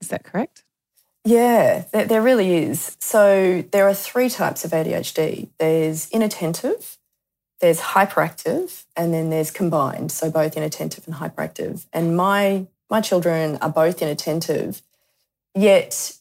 Is 0.00 0.08
that 0.08 0.24
correct? 0.24 0.64
Yeah, 1.24 1.84
there, 1.92 2.06
there, 2.06 2.22
really 2.22 2.54
is. 2.56 2.96
So 3.00 3.62
there 3.72 3.86
are 3.86 3.94
three 3.94 4.30
types 4.30 4.64
of 4.64 4.70
ADHD 4.70 5.48
there's 5.58 6.08
inattentive, 6.08 6.96
there's 7.60 7.80
hyperactive, 7.80 8.84
and 8.96 9.12
then 9.12 9.28
there's 9.28 9.50
combined. 9.50 10.12
So 10.12 10.30
both 10.30 10.56
inattentive 10.56 11.06
and 11.06 11.16
hyperactive. 11.16 11.86
And 11.92 12.16
my, 12.16 12.66
my 12.88 13.02
children 13.02 13.58
are 13.60 13.68
both 13.68 14.00
inattentive, 14.00 14.80
yet 15.54 16.16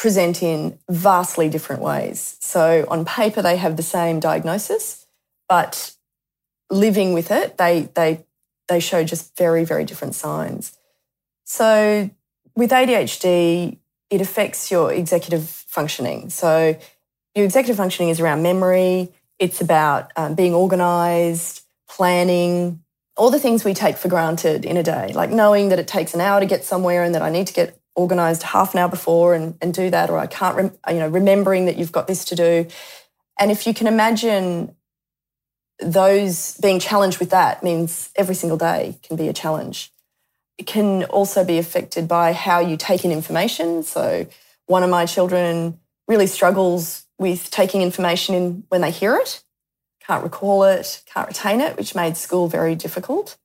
present 0.00 0.42
in 0.42 0.78
vastly 0.88 1.50
different 1.50 1.82
ways. 1.82 2.38
So 2.40 2.86
on 2.88 3.04
paper, 3.04 3.42
they 3.42 3.58
have 3.58 3.76
the 3.76 3.82
same 3.82 4.18
diagnosis, 4.18 5.06
but 5.46 5.94
living 6.70 7.12
with 7.12 7.30
it, 7.30 7.58
they, 7.58 7.90
they, 7.94 8.24
they 8.66 8.80
show 8.80 9.04
just 9.04 9.36
very, 9.36 9.62
very 9.62 9.84
different 9.84 10.14
signs. 10.14 10.72
So 11.44 12.08
with 12.56 12.70
ADHD, 12.70 13.76
it 14.08 14.20
affects 14.22 14.70
your 14.70 14.90
executive 14.92 15.48
functioning. 15.48 16.30
So, 16.30 16.76
your 17.34 17.44
executive 17.44 17.76
functioning 17.76 18.08
is 18.08 18.20
around 18.20 18.42
memory, 18.42 19.12
it's 19.38 19.60
about 19.60 20.10
um, 20.16 20.34
being 20.34 20.52
organized, 20.52 21.62
planning, 21.88 22.82
all 23.16 23.30
the 23.30 23.38
things 23.38 23.64
we 23.64 23.72
take 23.72 23.96
for 23.96 24.08
granted 24.08 24.64
in 24.64 24.76
a 24.76 24.82
day, 24.82 25.12
like 25.14 25.30
knowing 25.30 25.68
that 25.68 25.78
it 25.78 25.86
takes 25.86 26.12
an 26.12 26.20
hour 26.20 26.40
to 26.40 26.46
get 26.46 26.64
somewhere 26.64 27.04
and 27.04 27.14
that 27.14 27.22
I 27.22 27.30
need 27.30 27.46
to 27.46 27.52
get 27.52 27.79
organized 27.94 28.42
half 28.42 28.74
an 28.74 28.80
hour 28.80 28.88
before 28.88 29.34
and, 29.34 29.56
and 29.60 29.74
do 29.74 29.90
that, 29.90 30.10
or 30.10 30.18
I 30.18 30.26
can't, 30.26 30.56
rem- 30.56 30.78
you 30.88 30.98
know, 30.98 31.08
remembering 31.08 31.66
that 31.66 31.76
you've 31.76 31.92
got 31.92 32.06
this 32.06 32.24
to 32.26 32.36
do. 32.36 32.66
And 33.38 33.50
if 33.50 33.66
you 33.66 33.74
can 33.74 33.86
imagine 33.86 34.74
those 35.80 36.58
being 36.58 36.78
challenged 36.78 37.18
with 37.18 37.30
that 37.30 37.62
means 37.62 38.10
every 38.16 38.34
single 38.34 38.58
day 38.58 38.98
can 39.02 39.16
be 39.16 39.28
a 39.28 39.32
challenge. 39.32 39.92
It 40.58 40.66
can 40.66 41.04
also 41.04 41.44
be 41.44 41.58
affected 41.58 42.06
by 42.06 42.32
how 42.32 42.60
you 42.60 42.76
take 42.76 43.04
in 43.04 43.10
information. 43.10 43.82
So, 43.82 44.26
one 44.66 44.82
of 44.82 44.90
my 44.90 45.06
children 45.06 45.80
really 46.06 46.26
struggles 46.26 47.06
with 47.18 47.50
taking 47.50 47.82
information 47.82 48.34
in 48.34 48.64
when 48.68 48.82
they 48.82 48.90
hear 48.90 49.16
it, 49.16 49.42
can't 50.06 50.22
recall 50.22 50.64
it, 50.64 51.02
can't 51.06 51.28
retain 51.28 51.60
it, 51.60 51.76
which 51.76 51.94
made 51.94 52.16
school 52.16 52.48
very 52.48 52.74
difficult. 52.74 53.36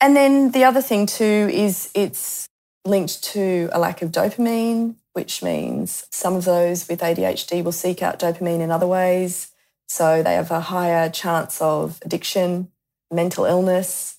And 0.00 0.14
then 0.14 0.50
the 0.50 0.64
other 0.64 0.82
thing 0.82 1.06
too 1.06 1.48
is 1.52 1.90
it's 1.94 2.48
linked 2.84 3.22
to 3.24 3.68
a 3.72 3.78
lack 3.78 4.02
of 4.02 4.10
dopamine, 4.10 4.96
which 5.12 5.42
means 5.42 6.06
some 6.10 6.34
of 6.34 6.44
those 6.44 6.88
with 6.88 7.00
ADHD 7.00 7.64
will 7.64 7.72
seek 7.72 8.02
out 8.02 8.18
dopamine 8.18 8.60
in 8.60 8.70
other 8.70 8.86
ways. 8.86 9.50
So 9.88 10.22
they 10.22 10.34
have 10.34 10.50
a 10.50 10.60
higher 10.60 11.08
chance 11.08 11.60
of 11.60 12.00
addiction, 12.04 12.68
mental 13.10 13.44
illness, 13.44 14.18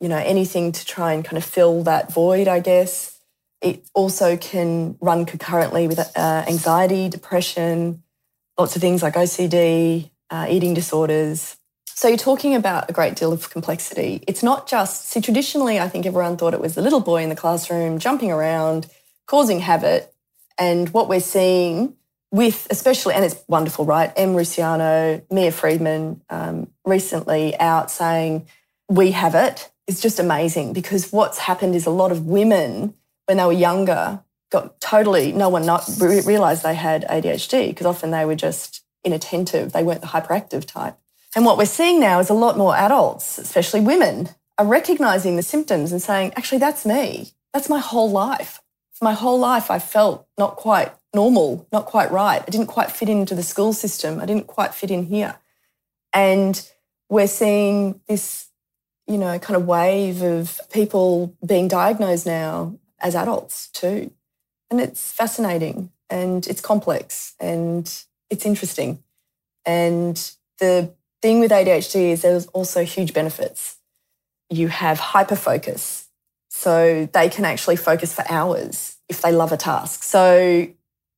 you 0.00 0.08
know, 0.08 0.16
anything 0.16 0.72
to 0.72 0.84
try 0.86 1.12
and 1.12 1.24
kind 1.24 1.36
of 1.36 1.44
fill 1.44 1.82
that 1.84 2.12
void, 2.12 2.48
I 2.48 2.60
guess. 2.60 3.18
It 3.60 3.86
also 3.94 4.36
can 4.36 4.96
run 5.00 5.26
concurrently 5.26 5.86
with 5.86 5.98
uh, 6.16 6.44
anxiety, 6.48 7.08
depression, 7.10 8.02
lots 8.58 8.74
of 8.74 8.82
things 8.82 9.02
like 9.02 9.14
OCD, 9.14 10.10
uh, 10.30 10.46
eating 10.48 10.72
disorders. 10.72 11.56
So 12.00 12.08
you're 12.08 12.16
talking 12.16 12.54
about 12.54 12.88
a 12.88 12.94
great 12.94 13.14
deal 13.14 13.30
of 13.30 13.50
complexity. 13.50 14.24
It's 14.26 14.42
not 14.42 14.66
just, 14.66 15.10
see, 15.10 15.20
traditionally, 15.20 15.78
I 15.78 15.86
think 15.86 16.06
everyone 16.06 16.38
thought 16.38 16.54
it 16.54 16.60
was 16.60 16.74
the 16.74 16.80
little 16.80 17.00
boy 17.00 17.22
in 17.22 17.28
the 17.28 17.36
classroom 17.36 17.98
jumping 17.98 18.32
around, 18.32 18.86
causing 19.26 19.60
havoc. 19.60 20.10
And 20.56 20.88
what 20.94 21.10
we're 21.10 21.20
seeing 21.20 21.96
with 22.30 22.66
especially, 22.70 23.12
and 23.12 23.22
it's 23.22 23.44
wonderful, 23.48 23.84
right? 23.84 24.14
Em 24.16 24.30
Rusciano, 24.30 25.22
Mia 25.30 25.52
Freedman, 25.52 26.22
um, 26.30 26.70
recently 26.86 27.54
out 27.60 27.90
saying, 27.90 28.46
we 28.88 29.10
have 29.10 29.34
it, 29.34 29.70
is 29.86 30.00
just 30.00 30.18
amazing 30.18 30.72
because 30.72 31.12
what's 31.12 31.36
happened 31.36 31.74
is 31.74 31.84
a 31.84 31.90
lot 31.90 32.12
of 32.12 32.24
women, 32.24 32.94
when 33.26 33.36
they 33.36 33.44
were 33.44 33.52
younger, 33.52 34.24
got 34.50 34.80
totally, 34.80 35.32
no 35.32 35.50
one 35.50 35.66
not 35.66 35.86
realized 36.00 36.62
they 36.62 36.76
had 36.76 37.04
ADHD 37.10 37.68
because 37.68 37.84
often 37.84 38.10
they 38.10 38.24
were 38.24 38.34
just 38.34 38.82
inattentive. 39.04 39.72
They 39.72 39.82
weren't 39.82 40.00
the 40.00 40.06
hyperactive 40.06 40.64
type. 40.64 40.96
And 41.34 41.44
what 41.44 41.58
we're 41.58 41.66
seeing 41.66 42.00
now 42.00 42.18
is 42.18 42.30
a 42.30 42.34
lot 42.34 42.58
more 42.58 42.74
adults, 42.74 43.38
especially 43.38 43.80
women, 43.80 44.30
are 44.58 44.66
recognizing 44.66 45.36
the 45.36 45.42
symptoms 45.42 45.92
and 45.92 46.02
saying, 46.02 46.32
actually, 46.36 46.58
that's 46.58 46.84
me. 46.84 47.32
That's 47.52 47.68
my 47.68 47.78
whole 47.78 48.10
life. 48.10 48.60
For 48.92 49.04
my 49.04 49.12
whole 49.12 49.38
life, 49.38 49.70
I 49.70 49.78
felt 49.78 50.26
not 50.36 50.56
quite 50.56 50.92
normal, 51.14 51.66
not 51.72 51.86
quite 51.86 52.10
right. 52.10 52.42
I 52.42 52.50
didn't 52.50 52.66
quite 52.66 52.90
fit 52.90 53.08
into 53.08 53.34
the 53.34 53.42
school 53.42 53.72
system. 53.72 54.20
I 54.20 54.26
didn't 54.26 54.46
quite 54.48 54.74
fit 54.74 54.90
in 54.90 55.06
here. 55.06 55.36
And 56.12 56.68
we're 57.08 57.26
seeing 57.26 58.00
this, 58.06 58.48
you 59.06 59.18
know, 59.18 59.38
kind 59.38 59.56
of 59.56 59.66
wave 59.66 60.22
of 60.22 60.60
people 60.72 61.34
being 61.44 61.68
diagnosed 61.68 62.26
now 62.26 62.78
as 63.00 63.14
adults 63.14 63.68
too. 63.68 64.12
And 64.70 64.80
it's 64.80 65.10
fascinating 65.12 65.90
and 66.08 66.46
it's 66.46 66.60
complex 66.60 67.34
and 67.40 67.86
it's 68.28 68.44
interesting. 68.44 69.02
And 69.64 70.16
the 70.58 70.92
thing 71.22 71.40
with 71.40 71.50
ADHD 71.50 72.10
is 72.10 72.22
there's 72.22 72.46
also 72.48 72.84
huge 72.84 73.12
benefits. 73.12 73.76
You 74.48 74.68
have 74.68 74.98
hyper 74.98 75.36
focus. 75.36 76.08
So 76.48 77.08
they 77.12 77.28
can 77.28 77.44
actually 77.44 77.76
focus 77.76 78.12
for 78.12 78.24
hours 78.28 78.96
if 79.08 79.22
they 79.22 79.32
love 79.32 79.52
a 79.52 79.56
task. 79.56 80.02
So 80.02 80.68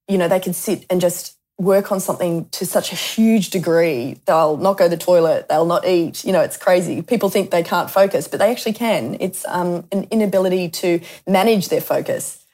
you 0.09 0.19
know, 0.19 0.29
they 0.29 0.41
can 0.41 0.53
sit 0.53 0.85
and 0.91 1.01
just 1.01 1.37
work 1.59 1.93
on 1.93 2.01
something 2.01 2.49
to 2.51 2.67
such 2.67 2.93
a 2.93 2.97
huge 2.97 3.51
degree. 3.51 4.19
They'll 4.27 4.57
not 4.57 4.79
go 4.79 4.85
to 4.85 4.91
the 4.91 4.97
toilet, 4.97 5.49
they'll 5.49 5.67
not 5.67 5.87
eat. 5.87 6.25
You 6.25 6.33
know, 6.33 6.41
it's 6.41 6.57
crazy. 6.57 7.03
People 7.03 7.29
think 7.31 7.51
they 7.51 7.63
can't 7.63 7.91
focus, 7.91 8.27
but 8.29 8.39
they 8.41 8.51
actually 8.51 8.73
can. 8.73 9.17
It's 9.21 9.47
um, 9.47 9.87
an 9.93 10.07
inability 10.11 10.69
to 10.71 11.01
manage 11.27 11.69
their 11.69 11.81
focus. 11.81 12.45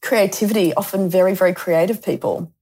Creativity, 0.00 0.72
often 0.74 1.08
very, 1.08 1.34
very 1.34 1.54
creative 1.54 2.02
people. 2.02 2.52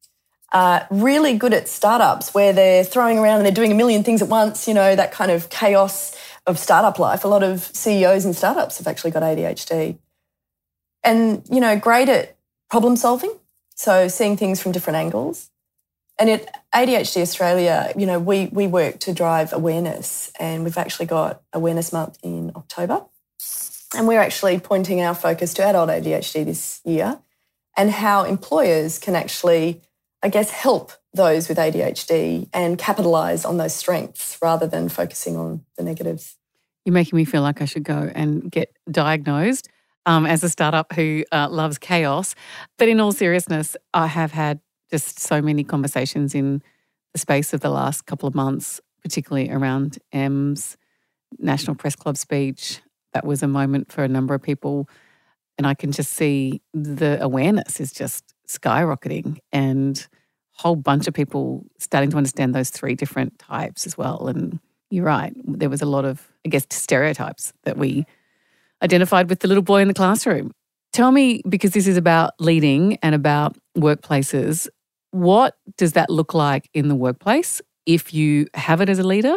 Uh, 0.52 0.84
really 0.90 1.36
good 1.36 1.54
at 1.54 1.68
startups 1.68 2.34
where 2.34 2.52
they're 2.52 2.82
throwing 2.82 3.18
around 3.18 3.36
and 3.36 3.44
they're 3.44 3.52
doing 3.52 3.70
a 3.70 3.74
million 3.74 4.02
things 4.02 4.20
at 4.20 4.28
once, 4.28 4.66
you 4.66 4.74
know, 4.74 4.96
that 4.96 5.12
kind 5.12 5.30
of 5.30 5.48
chaos 5.48 6.16
of 6.46 6.58
startup 6.58 6.98
life. 6.98 7.24
A 7.24 7.28
lot 7.28 7.42
of 7.42 7.60
CEOs 7.60 8.24
in 8.24 8.34
startups 8.34 8.78
have 8.78 8.86
actually 8.86 9.12
got 9.12 9.22
ADHD. 9.22 9.98
And, 11.04 11.44
you 11.50 11.60
know, 11.60 11.78
great 11.78 12.08
at 12.08 12.36
problem 12.68 12.96
solving, 12.96 13.32
so 13.74 14.08
seeing 14.08 14.36
things 14.36 14.60
from 14.60 14.72
different 14.72 14.96
angles. 14.96 15.50
And 16.18 16.28
at 16.28 16.62
ADHD 16.74 17.22
Australia, 17.22 17.92
you 17.96 18.04
know, 18.04 18.18
we, 18.18 18.46
we 18.48 18.66
work 18.66 19.00
to 19.00 19.14
drive 19.14 19.54
awareness 19.54 20.30
and 20.38 20.64
we've 20.64 20.76
actually 20.76 21.06
got 21.06 21.42
Awareness 21.54 21.92
Month 21.92 22.18
in 22.22 22.52
October. 22.54 23.06
And 23.96 24.06
we're 24.06 24.20
actually 24.20 24.60
pointing 24.60 25.00
our 25.00 25.14
focus 25.14 25.54
to 25.54 25.64
adult 25.64 25.88
ADHD 25.88 26.44
this 26.44 26.80
year 26.84 27.20
and 27.76 27.90
how 27.90 28.24
employers 28.24 28.98
can 28.98 29.16
actually, 29.16 29.80
I 30.22 30.28
guess, 30.28 30.50
help 30.50 30.92
those 31.14 31.48
with 31.48 31.58
ADHD 31.58 32.48
and 32.52 32.78
capitalize 32.78 33.44
on 33.44 33.56
those 33.56 33.74
strengths 33.74 34.38
rather 34.42 34.66
than 34.66 34.88
focusing 34.88 35.36
on 35.36 35.64
the 35.76 35.82
negatives. 35.82 36.36
You're 36.84 36.92
making 36.92 37.16
me 37.16 37.24
feel 37.24 37.42
like 37.42 37.62
I 37.62 37.64
should 37.64 37.84
go 37.84 38.10
and 38.14 38.50
get 38.50 38.72
diagnosed 38.90 39.68
um, 40.06 40.26
as 40.26 40.42
a 40.44 40.48
startup 40.48 40.92
who 40.92 41.24
uh, 41.32 41.48
loves 41.48 41.78
chaos. 41.78 42.34
But 42.78 42.88
in 42.88 43.00
all 43.00 43.12
seriousness, 43.12 43.76
I 43.94 44.06
have 44.06 44.32
had 44.32 44.60
just 44.90 45.18
so 45.18 45.40
many 45.40 45.64
conversations 45.64 46.34
in 46.34 46.62
the 47.12 47.18
space 47.18 47.52
of 47.52 47.60
the 47.60 47.70
last 47.70 48.06
couple 48.06 48.26
of 48.28 48.34
months, 48.34 48.80
particularly 49.02 49.50
around 49.50 49.98
Em's 50.12 50.76
National 51.38 51.76
Press 51.76 51.96
Club 51.96 52.16
speech. 52.16 52.80
That 53.12 53.24
was 53.24 53.42
a 53.42 53.48
moment 53.48 53.90
for 53.90 54.04
a 54.04 54.08
number 54.08 54.34
of 54.34 54.42
people. 54.42 54.88
And 55.58 55.66
I 55.66 55.74
can 55.74 55.92
just 55.92 56.12
see 56.12 56.62
the 56.72 57.22
awareness 57.22 57.80
is 57.80 57.92
just 57.92 58.29
skyrocketing 58.58 59.38
and 59.52 60.06
a 60.58 60.62
whole 60.62 60.76
bunch 60.76 61.06
of 61.06 61.14
people 61.14 61.64
starting 61.78 62.10
to 62.10 62.16
understand 62.16 62.54
those 62.54 62.70
three 62.70 62.94
different 62.94 63.38
types 63.38 63.86
as 63.86 63.96
well. 63.96 64.26
And 64.28 64.58
you're 64.90 65.04
right, 65.04 65.32
there 65.44 65.70
was 65.70 65.82
a 65.82 65.86
lot 65.86 66.04
of, 66.04 66.26
I 66.44 66.48
guess, 66.48 66.66
stereotypes 66.70 67.52
that 67.64 67.76
we 67.76 68.06
identified 68.82 69.28
with 69.28 69.40
the 69.40 69.48
little 69.48 69.62
boy 69.62 69.80
in 69.82 69.88
the 69.88 69.94
classroom. 69.94 70.52
Tell 70.92 71.12
me, 71.12 71.42
because 71.48 71.72
this 71.72 71.86
is 71.86 71.96
about 71.96 72.32
leading 72.40 72.98
and 73.02 73.14
about 73.14 73.56
workplaces, 73.78 74.68
what 75.12 75.56
does 75.76 75.92
that 75.92 76.10
look 76.10 76.34
like 76.34 76.68
in 76.74 76.88
the 76.88 76.96
workplace 76.96 77.62
if 77.86 78.12
you 78.12 78.46
have 78.54 78.80
it 78.80 78.88
as 78.88 78.98
a 78.98 79.06
leader? 79.06 79.36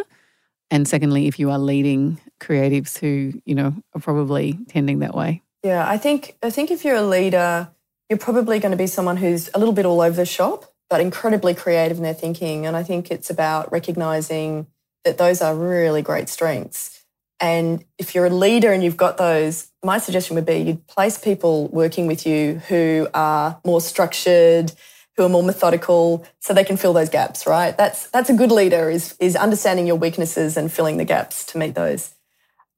And 0.70 0.88
secondly, 0.88 1.28
if 1.28 1.38
you 1.38 1.50
are 1.50 1.58
leading 1.58 2.20
creatives 2.40 2.98
who, 2.98 3.40
you 3.44 3.54
know, 3.54 3.74
are 3.94 4.00
probably 4.00 4.58
tending 4.68 5.00
that 5.00 5.14
way. 5.14 5.42
Yeah, 5.62 5.88
I 5.88 5.98
think 5.98 6.36
I 6.42 6.50
think 6.50 6.70
if 6.70 6.84
you're 6.84 6.96
a 6.96 7.02
leader, 7.02 7.68
you're 8.08 8.18
probably 8.18 8.58
going 8.58 8.72
to 8.72 8.78
be 8.78 8.86
someone 8.86 9.16
who's 9.16 9.50
a 9.54 9.58
little 9.58 9.74
bit 9.74 9.86
all 9.86 10.00
over 10.00 10.16
the 10.16 10.26
shop, 10.26 10.72
but 10.90 11.00
incredibly 11.00 11.54
creative 11.54 11.96
in 11.96 12.02
their 12.02 12.14
thinking. 12.14 12.66
And 12.66 12.76
I 12.76 12.82
think 12.82 13.10
it's 13.10 13.30
about 13.30 13.72
recognizing 13.72 14.66
that 15.04 15.18
those 15.18 15.42
are 15.42 15.54
really 15.54 16.02
great 16.02 16.28
strengths 16.28 17.04
and 17.40 17.84
if 17.98 18.14
you're 18.14 18.26
a 18.26 18.30
leader 18.30 18.72
and 18.72 18.82
you've 18.82 18.96
got 18.96 19.16
those, 19.16 19.68
my 19.84 19.98
suggestion 19.98 20.34
would 20.36 20.46
be 20.46 20.56
you'd 20.56 20.86
place 20.86 21.18
people 21.18 21.68
working 21.68 22.06
with 22.06 22.26
you 22.26 22.54
who 22.68 23.08
are 23.12 23.60
more 23.64 23.80
structured, 23.80 24.72
who 25.16 25.24
are 25.24 25.28
more 25.28 25.42
methodical, 25.42 26.24
so 26.40 26.54
they 26.54 26.64
can 26.64 26.76
fill 26.76 26.92
those 26.92 27.10
gaps, 27.10 27.46
right? 27.46 27.76
That's 27.76 28.08
that's 28.08 28.30
a 28.30 28.34
good 28.34 28.50
leader 28.50 28.88
is 28.88 29.14
is 29.18 29.36
understanding 29.36 29.86
your 29.86 29.96
weaknesses 29.96 30.56
and 30.56 30.72
filling 30.72 30.96
the 30.96 31.04
gaps 31.04 31.44
to 31.46 31.58
meet 31.58 31.74
those. 31.74 32.14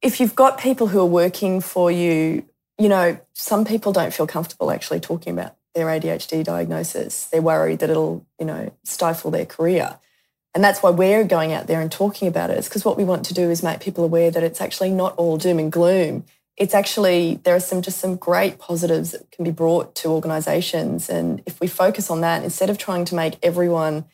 If 0.03 0.21
you've 0.21 0.35
got 0.35 0.59
people 0.59 0.89
who 0.89 1.01
are 1.01 1.07
working 1.07 1.61
for 1.61 1.91
you, 1.91 2.45
you 2.79 2.89
know, 2.89 3.19
some 3.33 3.65
people 3.65 3.93
don't 3.93 4.13
feel 4.13 4.27
comfortable 4.27 4.71
actually 4.71 5.01
talking 5.01 5.33
about 5.33 5.57
their 5.75 5.87
ADHD 5.87 6.43
diagnosis. 6.45 7.27
They're 7.27 7.43
worried 7.43 7.79
that 7.81 7.91
it'll, 7.91 8.27
you 8.39 8.47
know, 8.47 8.73
stifle 8.85 9.31
their 9.31 9.47
career. 9.47 9.99
And 10.55 10.65
that's 10.65 10.83
why 10.83 10.91
we're 10.91 11.25
going 11.25 11.53
out 11.53 11.67
there 11.67 11.83
and 11.83 11.93
talking 11.93 12.29
about 12.29 12.49
it. 12.51 12.57
It's 12.57 12.69
because 12.69 12.85
what 12.85 12.97
we 12.97 13.05
want 13.05 13.27
to 13.27 13.35
do 13.35 13.51
is 13.51 13.63
make 13.63 13.81
people 13.81 14.05
aware 14.05 14.31
that 14.31 14.43
it's 14.43 14.61
actually 14.61 14.91
not 14.91 15.15
all 15.17 15.37
doom 15.37 15.59
and 15.59 15.71
gloom. 15.71 16.25
It's 16.57 16.73
actually, 16.73 17.41
there 17.45 17.55
are 17.55 17.61
some 17.61 17.83
just 17.83 17.99
some 17.99 18.17
great 18.17 18.59
positives 18.59 19.11
that 19.11 19.31
can 19.31 19.45
be 19.45 19.51
brought 19.51 19.95
to 19.97 20.09
organizations. 20.09 21.11
And 21.11 21.43
if 21.45 21.61
we 21.61 21.67
focus 21.67 22.11
on 22.11 22.23
that, 22.23 22.43
instead 22.43 22.71
of 22.71 22.79
trying 22.79 23.05
to 23.07 23.15
make 23.15 23.37
everyone, 23.43 24.07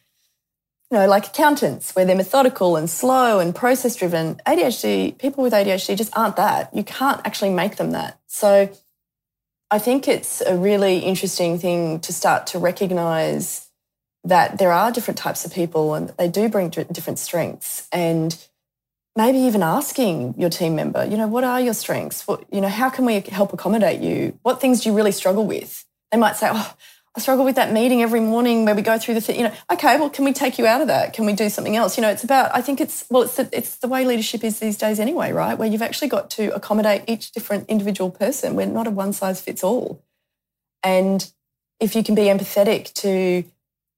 you 0.93 0.99
know, 0.99 1.07
like 1.07 1.27
accountants, 1.27 1.97
where 1.97 2.05
they're 2.05 2.15
methodical 2.15 2.77
and 2.77 2.89
slow 2.91 3.39
and 3.39 3.55
process 3.55 3.97
driven, 3.97 4.35
ADHD, 4.47 5.17
people 5.17 5.43
with 5.43 5.55
ADHD 5.55 5.97
just 5.97 6.15
aren't 6.15 6.37
that. 6.37 6.69
You 6.77 6.85
can't 6.85 7.19
actually 7.25 7.49
make 7.49 7.77
them 7.77 7.93
that. 7.93 8.21
So 8.27 8.71
I 9.71 9.79
think 9.79 10.07
it's 10.07 10.43
a 10.43 10.55
really 10.55 10.99
interesting 10.99 11.59
thing 11.59 12.01
to 12.01 12.13
start 12.13 12.47
to 12.49 12.59
recognize 12.59 13.69
that 14.25 14.59
there 14.59 14.71
are 14.71 14.93
different 14.93 15.17
types 15.17 15.47
of 15.47 15.55
people 15.55 15.95
and 15.95 16.11
they 16.19 16.29
do 16.29 16.51
bring 16.51 16.69
different 16.69 17.19
strengths. 17.19 17.89
And 17.91 18.37
maybe 19.17 19.39
even 19.39 19.63
asking 19.63 20.35
your 20.37 20.51
team 20.51 20.77
member, 20.77 21.07
you 21.07 21.17
know, 21.17 21.27
what 21.27 21.43
are 21.43 21.59
your 21.59 21.73
strengths? 21.73 22.29
What, 22.29 22.45
you 22.53 22.61
know, 22.61 22.69
how 22.69 22.91
can 22.91 23.07
we 23.07 23.21
help 23.21 23.55
accommodate 23.55 24.03
you? 24.03 24.39
What 24.43 24.61
things 24.61 24.83
do 24.83 24.91
you 24.91 24.95
really 24.95 25.13
struggle 25.13 25.47
with? 25.47 25.87
They 26.11 26.19
might 26.19 26.37
say, 26.37 26.51
oh, 26.53 26.75
I 27.15 27.21
struggle 27.21 27.45
with 27.45 27.57
that 27.57 27.73
meeting 27.73 28.01
every 28.01 28.21
morning 28.21 28.65
where 28.65 28.75
we 28.75 28.81
go 28.81 28.99
through 28.99 29.15
the 29.15 29.21
thing. 29.21 29.37
You 29.37 29.49
know, 29.49 29.55
okay, 29.71 29.99
well, 29.99 30.09
can 30.09 30.25
we 30.25 30.33
take 30.33 30.59
you 30.59 30.67
out 30.67 30.81
of 30.81 30.87
that? 30.87 31.13
Can 31.13 31.27
we 31.27 31.35
do 31.35 31.51
something 31.51 31.77
else? 31.77 31.99
You 31.99 32.03
know, 32.03 32.09
it's 32.09 32.25
about. 32.25 32.51
I 32.55 32.63
think 32.63 32.81
it's 32.81 33.05
well, 33.11 33.23
it's 33.23 33.37
the, 33.37 33.49
it's 33.53 33.77
the 33.77 33.89
way 33.89 34.07
leadership 34.07 34.43
is 34.43 34.61
these 34.61 34.79
days 34.79 34.99
anyway, 34.99 35.33
right? 35.33 35.59
Where 35.59 35.69
you've 35.69 35.83
actually 35.83 36.09
got 36.09 36.31
to 36.31 36.55
accommodate 36.55 37.05
each 37.07 37.33
different 37.33 37.69
individual 37.69 38.11
person. 38.11 38.57
We're 38.57 38.67
not 38.67 38.87
a 38.87 38.91
one 38.91 39.13
size 39.13 39.43
fits 39.43 39.63
all, 39.63 40.03
and 40.83 41.31
if 41.81 41.95
you 41.95 42.03
can 42.03 42.15
be 42.15 42.23
empathetic 42.23 42.95
to 42.95 43.45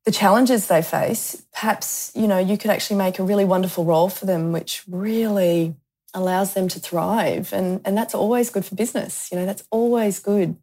the 0.04 0.10
challenges 0.10 0.66
they 0.66 0.82
face, 0.82 1.40
perhaps 1.52 2.10
you 2.16 2.26
know 2.26 2.38
you 2.38 2.58
could 2.58 2.72
actually 2.72 2.96
make 2.96 3.20
a 3.20 3.22
really 3.22 3.44
wonderful 3.44 3.84
role 3.84 4.08
for 4.08 4.26
them, 4.26 4.50
which 4.50 4.82
really 4.88 5.76
allows 6.14 6.54
them 6.54 6.66
to 6.66 6.80
thrive, 6.80 7.52
and 7.52 7.80
and 7.84 7.96
that's 7.96 8.14
always 8.14 8.50
good 8.50 8.64
for 8.64 8.74
business. 8.74 9.28
You 9.30 9.38
know, 9.38 9.46
that's 9.46 9.62
always 9.70 10.18
good 10.18 10.56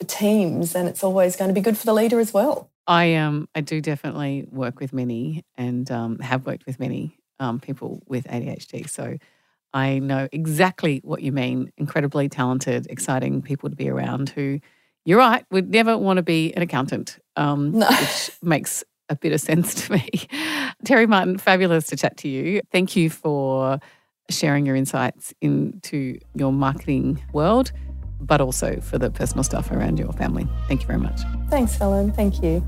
for 0.00 0.06
teams 0.06 0.74
and 0.74 0.88
it's 0.88 1.04
always 1.04 1.36
going 1.36 1.48
to 1.48 1.54
be 1.54 1.60
good 1.60 1.76
for 1.76 1.86
the 1.86 1.94
leader 1.94 2.18
as 2.18 2.32
well. 2.32 2.70
I 2.86 3.14
um 3.14 3.48
I 3.54 3.60
do 3.60 3.80
definitely 3.80 4.46
work 4.50 4.80
with 4.80 4.92
many 4.92 5.44
and 5.56 5.88
um, 5.90 6.18
have 6.18 6.46
worked 6.46 6.66
with 6.66 6.80
many 6.80 7.16
um, 7.38 7.60
people 7.60 8.02
with 8.06 8.24
ADHD. 8.24 8.88
So 8.88 9.16
I 9.72 10.00
know 10.00 10.28
exactly 10.32 11.00
what 11.04 11.22
you 11.22 11.30
mean. 11.30 11.72
Incredibly 11.76 12.28
talented, 12.28 12.86
exciting 12.90 13.42
people 13.42 13.70
to 13.70 13.76
be 13.76 13.88
around 13.88 14.30
who 14.30 14.60
you're 15.04 15.18
right, 15.18 15.44
would 15.50 15.70
never 15.70 15.96
want 15.96 16.18
to 16.18 16.22
be 16.22 16.52
an 16.54 16.62
accountant, 16.62 17.18
um, 17.36 17.72
no. 17.72 17.86
which 18.00 18.30
makes 18.42 18.84
a 19.08 19.16
bit 19.16 19.32
of 19.32 19.40
sense 19.40 19.86
to 19.86 19.92
me. 19.92 20.08
Terry 20.84 21.06
Martin, 21.06 21.38
fabulous 21.38 21.86
to 21.88 21.96
chat 21.96 22.16
to 22.18 22.28
you. 22.28 22.60
Thank 22.70 22.96
you 22.96 23.08
for 23.08 23.80
sharing 24.28 24.66
your 24.66 24.76
insights 24.76 25.34
into 25.40 26.18
your 26.34 26.52
marketing 26.52 27.22
world 27.32 27.72
but 28.20 28.40
also 28.40 28.80
for 28.80 28.98
the 28.98 29.10
personal 29.10 29.44
stuff 29.44 29.70
around 29.70 29.98
your 29.98 30.12
family. 30.12 30.46
Thank 30.68 30.82
you 30.82 30.86
very 30.86 30.98
much. 30.98 31.20
Thanks, 31.48 31.76
Helen. 31.76 32.12
Thank 32.12 32.42
you. 32.42 32.64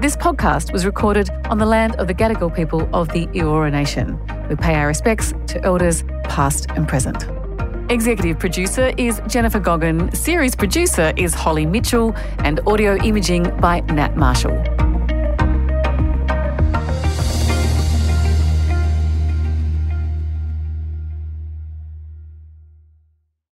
This 0.00 0.14
podcast 0.14 0.72
was 0.72 0.84
recorded 0.84 1.30
on 1.46 1.58
the 1.58 1.66
land 1.66 1.96
of 1.96 2.06
the 2.06 2.14
Gadigal 2.14 2.54
people 2.54 2.88
of 2.92 3.08
the 3.08 3.26
Eora 3.28 3.72
Nation. 3.72 4.20
We 4.48 4.54
pay 4.54 4.74
our 4.74 4.86
respects 4.86 5.32
to 5.48 5.64
elders 5.64 6.04
past 6.24 6.66
and 6.70 6.86
present. 6.86 7.26
Executive 7.90 8.38
producer 8.38 8.92
is 8.98 9.22
Jennifer 9.26 9.58
Goggin, 9.58 10.12
series 10.14 10.54
producer 10.54 11.12
is 11.16 11.34
Holly 11.34 11.66
Mitchell, 11.66 12.14
and 12.40 12.60
audio 12.66 12.96
imaging 13.02 13.44
by 13.58 13.80
Nat 13.80 14.16
Marshall. 14.16 14.85